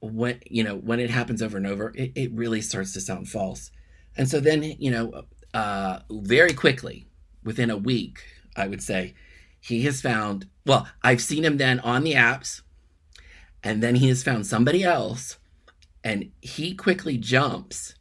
when 0.00 0.40
you 0.46 0.62
know 0.64 0.76
when 0.76 1.00
it 1.00 1.10
happens 1.10 1.42
over 1.42 1.56
and 1.56 1.66
over, 1.66 1.92
it, 1.94 2.12
it 2.14 2.32
really 2.32 2.60
starts 2.60 2.92
to 2.94 3.00
sound 3.00 3.28
false. 3.28 3.70
And 4.16 4.28
so 4.28 4.40
then 4.40 4.62
you 4.62 4.90
know, 4.90 5.22
uh, 5.54 6.00
very 6.10 6.52
quickly, 6.52 7.06
within 7.44 7.70
a 7.70 7.76
week, 7.76 8.20
I 8.56 8.68
would 8.68 8.82
say, 8.82 9.14
he 9.60 9.82
has 9.82 10.00
found, 10.00 10.46
well, 10.66 10.88
I've 11.02 11.20
seen 11.20 11.44
him 11.44 11.56
then 11.56 11.80
on 11.80 12.04
the 12.04 12.14
apps, 12.14 12.62
and 13.62 13.82
then 13.82 13.96
he 13.96 14.08
has 14.08 14.22
found 14.22 14.46
somebody 14.46 14.84
else, 14.84 15.38
and 16.04 16.30
he 16.40 16.74
quickly 16.74 17.16
jumps 17.16 17.94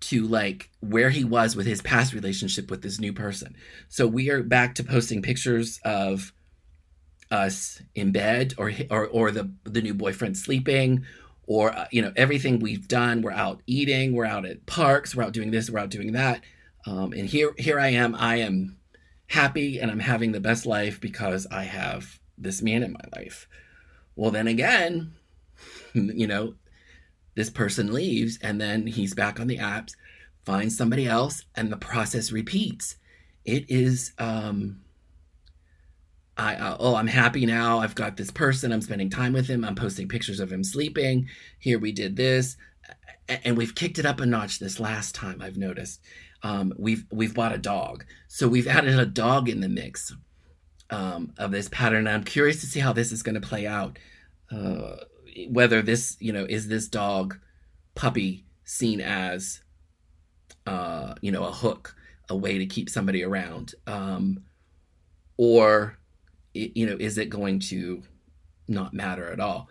to 0.00 0.26
like 0.26 0.70
where 0.80 1.10
he 1.10 1.24
was 1.24 1.56
with 1.56 1.66
his 1.66 1.82
past 1.82 2.14
relationship 2.14 2.70
with 2.70 2.82
this 2.82 3.00
new 3.00 3.12
person. 3.12 3.56
So 3.88 4.06
we 4.06 4.30
are 4.30 4.42
back 4.42 4.74
to 4.76 4.84
posting 4.84 5.22
pictures 5.22 5.80
of 5.84 6.32
us 7.30 7.82
in 7.94 8.12
bed 8.12 8.54
or 8.58 8.72
or 8.90 9.06
or 9.06 9.30
the 9.30 9.50
the 9.64 9.82
new 9.82 9.94
boyfriend 9.94 10.36
sleeping 10.36 11.04
or 11.46 11.74
uh, 11.74 11.86
you 11.90 12.02
know 12.02 12.12
everything 12.16 12.58
we've 12.58 12.88
done. 12.88 13.22
We're 13.22 13.32
out 13.32 13.62
eating. 13.66 14.14
We're 14.14 14.26
out 14.26 14.46
at 14.46 14.66
parks. 14.66 15.14
We're 15.14 15.24
out 15.24 15.32
doing 15.32 15.50
this. 15.50 15.70
We're 15.70 15.80
out 15.80 15.90
doing 15.90 16.12
that. 16.12 16.42
Um, 16.86 17.12
and 17.12 17.28
here 17.28 17.52
here 17.58 17.80
i 17.80 17.88
am. 17.88 18.14
I 18.14 18.36
am 18.36 18.76
happy 19.26 19.78
and 19.78 19.90
i'm 19.90 19.98
having 19.98 20.32
the 20.32 20.40
best 20.40 20.64
life 20.64 21.02
because 21.02 21.46
i 21.50 21.62
have 21.62 22.18
this 22.38 22.62
man 22.62 22.82
in 22.82 22.92
my 22.92 23.04
life. 23.14 23.46
Well 24.16 24.30
then 24.30 24.46
again 24.46 25.12
you 25.94 26.26
know 26.26 26.54
this 27.34 27.50
person 27.50 27.92
leaves 27.92 28.38
and 28.42 28.60
then 28.60 28.86
he's 28.86 29.14
back 29.14 29.38
on 29.38 29.46
the 29.46 29.58
apps 29.58 29.92
finds 30.44 30.76
somebody 30.76 31.06
else 31.06 31.44
and 31.54 31.70
the 31.70 31.76
process 31.76 32.32
repeats. 32.32 32.96
It 33.44 33.66
is 33.68 34.12
um 34.18 34.80
I 36.38 36.54
uh, 36.54 36.76
oh 36.78 36.94
I'm 36.94 37.08
happy 37.08 37.44
now. 37.44 37.80
I've 37.80 37.96
got 37.96 38.16
this 38.16 38.30
person. 38.30 38.72
I'm 38.72 38.80
spending 38.80 39.10
time 39.10 39.32
with 39.32 39.48
him. 39.48 39.64
I'm 39.64 39.74
posting 39.74 40.08
pictures 40.08 40.40
of 40.40 40.52
him 40.52 40.62
sleeping. 40.62 41.28
Here 41.58 41.78
we 41.78 41.90
did 41.90 42.16
this, 42.16 42.56
and 43.28 43.56
we've 43.56 43.74
kicked 43.74 43.98
it 43.98 44.06
up 44.06 44.20
a 44.20 44.26
notch 44.26 44.60
this 44.60 44.78
last 44.78 45.14
time. 45.14 45.42
I've 45.42 45.56
noticed. 45.56 46.00
Um, 46.44 46.72
we've 46.78 47.04
we've 47.10 47.34
bought 47.34 47.52
a 47.52 47.58
dog, 47.58 48.04
so 48.28 48.46
we've 48.46 48.68
added 48.68 48.98
a 48.98 49.04
dog 49.06 49.48
in 49.48 49.60
the 49.60 49.68
mix 49.68 50.14
um, 50.90 51.34
of 51.36 51.50
this 51.50 51.68
pattern. 51.68 52.06
I'm 52.06 52.22
curious 52.22 52.60
to 52.60 52.66
see 52.66 52.80
how 52.80 52.92
this 52.92 53.10
is 53.10 53.24
going 53.24 53.34
to 53.34 53.46
play 53.46 53.66
out. 53.66 53.98
Uh, 54.50 54.96
whether 55.50 55.82
this 55.82 56.16
you 56.20 56.32
know 56.32 56.46
is 56.48 56.68
this 56.68 56.86
dog 56.88 57.36
puppy 57.96 58.44
seen 58.64 59.00
as 59.00 59.60
uh, 60.66 61.14
you 61.20 61.32
know 61.32 61.44
a 61.44 61.52
hook, 61.52 61.96
a 62.28 62.36
way 62.36 62.58
to 62.58 62.66
keep 62.66 62.88
somebody 62.88 63.24
around, 63.24 63.74
um, 63.88 64.44
or 65.36 65.97
you 66.74 66.86
know, 66.86 66.96
is 66.98 67.18
it 67.18 67.30
going 67.30 67.60
to 67.60 68.02
not 68.66 68.94
matter 68.94 69.30
at 69.32 69.40
all? 69.40 69.68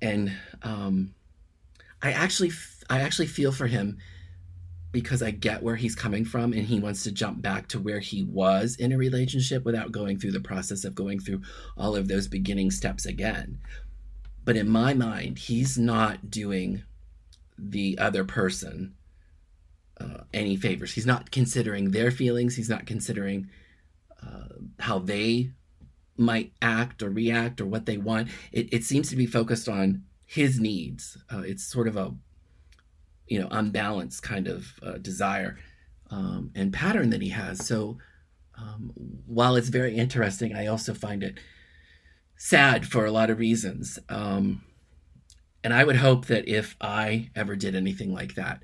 And 0.00 0.32
um, 0.62 1.14
I 2.02 2.12
actually, 2.12 2.50
I 2.88 3.00
actually 3.00 3.26
feel 3.26 3.52
for 3.52 3.66
him 3.66 3.98
because 4.92 5.22
I 5.22 5.30
get 5.30 5.62
where 5.62 5.76
he's 5.76 5.94
coming 5.94 6.24
from, 6.24 6.52
and 6.54 6.62
he 6.62 6.80
wants 6.80 7.02
to 7.02 7.12
jump 7.12 7.42
back 7.42 7.68
to 7.68 7.78
where 7.78 8.00
he 8.00 8.22
was 8.24 8.76
in 8.76 8.92
a 8.92 8.96
relationship 8.96 9.64
without 9.64 9.92
going 9.92 10.18
through 10.18 10.32
the 10.32 10.40
process 10.40 10.84
of 10.84 10.94
going 10.94 11.20
through 11.20 11.42
all 11.76 11.94
of 11.94 12.08
those 12.08 12.28
beginning 12.28 12.70
steps 12.70 13.04
again. 13.04 13.58
But 14.44 14.56
in 14.56 14.68
my 14.68 14.94
mind, 14.94 15.38
he's 15.38 15.76
not 15.76 16.30
doing 16.30 16.82
the 17.58 17.98
other 17.98 18.24
person 18.24 18.94
uh, 20.00 20.24
any 20.32 20.56
favors. 20.56 20.92
He's 20.92 21.06
not 21.06 21.30
considering 21.30 21.90
their 21.90 22.10
feelings. 22.10 22.56
He's 22.56 22.68
not 22.68 22.86
considering 22.86 23.48
uh, 24.22 24.54
how 24.78 24.98
they 24.98 25.50
might 26.18 26.52
act 26.62 27.02
or 27.02 27.10
react 27.10 27.60
or 27.60 27.66
what 27.66 27.86
they 27.86 27.96
want. 27.96 28.28
It, 28.52 28.72
it 28.72 28.84
seems 28.84 29.08
to 29.10 29.16
be 29.16 29.26
focused 29.26 29.68
on 29.68 30.02
his 30.24 30.58
needs. 30.58 31.18
Uh, 31.32 31.40
it's 31.40 31.64
sort 31.64 31.88
of 31.88 31.96
a 31.96 32.14
you 33.26 33.40
know 33.40 33.48
unbalanced 33.50 34.22
kind 34.22 34.46
of 34.48 34.74
uh, 34.82 34.98
desire 34.98 35.58
um, 36.10 36.50
and 36.54 36.72
pattern 36.72 37.10
that 37.10 37.22
he 37.22 37.30
has. 37.30 37.66
So 37.66 37.98
um, 38.58 38.92
while 39.26 39.56
it's 39.56 39.68
very 39.68 39.96
interesting, 39.96 40.54
I 40.54 40.66
also 40.66 40.94
find 40.94 41.22
it 41.22 41.38
sad 42.36 42.86
for 42.86 43.04
a 43.04 43.10
lot 43.10 43.30
of 43.30 43.38
reasons. 43.38 43.98
Um, 44.08 44.62
and 45.64 45.74
I 45.74 45.84
would 45.84 45.96
hope 45.96 46.26
that 46.26 46.48
if 46.48 46.76
I 46.80 47.30
ever 47.34 47.56
did 47.56 47.74
anything 47.74 48.12
like 48.12 48.34
that, 48.36 48.62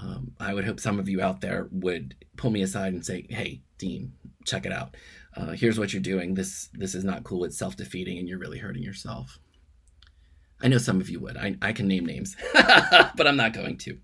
um, 0.00 0.32
I 0.38 0.54
would 0.54 0.64
hope 0.64 0.80
some 0.80 0.98
of 0.98 1.08
you 1.08 1.20
out 1.20 1.40
there 1.40 1.68
would 1.70 2.14
pull 2.36 2.50
me 2.50 2.62
aside 2.62 2.92
and 2.92 3.04
say, 3.04 3.26
"Hey, 3.28 3.62
Dean, 3.78 4.12
check 4.44 4.66
it 4.66 4.72
out. 4.72 4.96
Uh, 5.36 5.52
here's 5.52 5.78
what 5.78 5.92
you're 5.92 6.02
doing. 6.02 6.34
This 6.34 6.68
this 6.72 6.94
is 6.94 7.04
not 7.04 7.24
cool. 7.24 7.44
It's 7.44 7.58
self 7.58 7.76
defeating, 7.76 8.18
and 8.18 8.28
you're 8.28 8.38
really 8.38 8.58
hurting 8.58 8.82
yourself." 8.82 9.38
I 10.62 10.68
know 10.68 10.78
some 10.78 11.00
of 11.00 11.10
you 11.10 11.20
would. 11.20 11.36
I, 11.36 11.56
I 11.60 11.72
can 11.72 11.88
name 11.88 12.06
names, 12.06 12.36
but 12.54 13.26
I'm 13.26 13.36
not 13.36 13.52
going 13.52 13.76
to. 13.78 13.98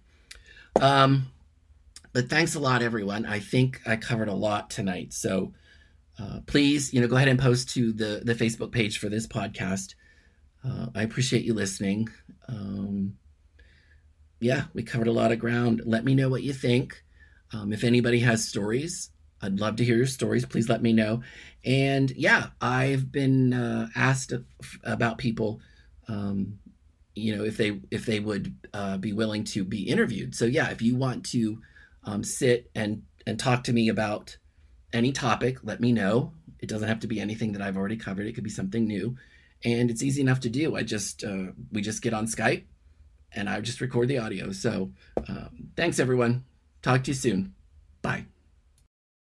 Um, 0.80 1.28
but 2.12 2.28
thanks 2.28 2.54
a 2.54 2.60
lot, 2.60 2.82
everyone. 2.82 3.24
I 3.24 3.38
think 3.38 3.80
I 3.86 3.96
covered 3.96 4.28
a 4.28 4.34
lot 4.34 4.68
tonight. 4.68 5.12
So 5.12 5.54
uh, 6.18 6.40
please, 6.46 6.92
you 6.92 7.00
know, 7.00 7.06
go 7.06 7.16
ahead 7.16 7.28
and 7.28 7.38
post 7.38 7.70
to 7.70 7.92
the 7.92 8.22
the 8.24 8.34
Facebook 8.34 8.72
page 8.72 8.98
for 8.98 9.08
this 9.08 9.26
podcast. 9.26 9.94
Uh, 10.64 10.86
I 10.94 11.02
appreciate 11.02 11.44
you 11.44 11.54
listening. 11.54 12.08
Um, 12.48 13.16
yeah, 14.40 14.64
we 14.74 14.82
covered 14.82 15.08
a 15.08 15.12
lot 15.12 15.32
of 15.32 15.38
ground. 15.38 15.82
Let 15.84 16.04
me 16.04 16.14
know 16.14 16.28
what 16.28 16.42
you 16.42 16.52
think. 16.52 17.02
Um, 17.52 17.72
if 17.72 17.84
anybody 17.84 18.20
has 18.20 18.46
stories, 18.46 19.10
I'd 19.42 19.60
love 19.60 19.76
to 19.76 19.84
hear 19.84 19.96
your 19.96 20.06
stories. 20.06 20.44
Please 20.44 20.68
let 20.68 20.82
me 20.82 20.92
know. 20.92 21.22
And 21.64 22.10
yeah, 22.12 22.48
I've 22.60 23.10
been 23.10 23.52
uh, 23.52 23.88
asked 23.94 24.32
about 24.84 25.18
people, 25.18 25.60
um, 26.08 26.58
you 27.14 27.36
know, 27.36 27.44
if 27.44 27.56
they 27.56 27.80
if 27.90 28.06
they 28.06 28.20
would 28.20 28.54
uh, 28.72 28.96
be 28.98 29.12
willing 29.12 29.44
to 29.44 29.64
be 29.64 29.82
interviewed. 29.82 30.34
So 30.34 30.44
yeah, 30.44 30.70
if 30.70 30.82
you 30.82 30.96
want 30.96 31.24
to 31.26 31.60
um, 32.04 32.24
sit 32.24 32.70
and 32.74 33.02
and 33.26 33.38
talk 33.38 33.64
to 33.64 33.72
me 33.72 33.88
about 33.88 34.36
any 34.92 35.12
topic, 35.12 35.58
let 35.62 35.80
me 35.80 35.92
know. 35.92 36.32
It 36.58 36.68
doesn't 36.68 36.88
have 36.88 37.00
to 37.00 37.06
be 37.06 37.20
anything 37.20 37.52
that 37.52 37.62
I've 37.62 37.76
already 37.76 37.96
covered. 37.96 38.26
It 38.26 38.34
could 38.34 38.44
be 38.44 38.50
something 38.50 38.86
new, 38.86 39.16
and 39.64 39.90
it's 39.90 40.02
easy 40.02 40.20
enough 40.20 40.40
to 40.40 40.50
do. 40.50 40.76
I 40.76 40.82
just 40.82 41.24
uh, 41.24 41.52
we 41.72 41.80
just 41.80 42.02
get 42.02 42.14
on 42.14 42.26
Skype, 42.26 42.64
and 43.32 43.48
I 43.48 43.60
just 43.60 43.80
record 43.80 44.08
the 44.08 44.18
audio. 44.18 44.52
So 44.52 44.92
um, 45.28 45.70
thanks 45.76 45.98
everyone. 45.98 46.44
Talk 46.82 47.04
to 47.04 47.10
you 47.10 47.14
soon. 47.14 47.54
Bye. 48.02 48.26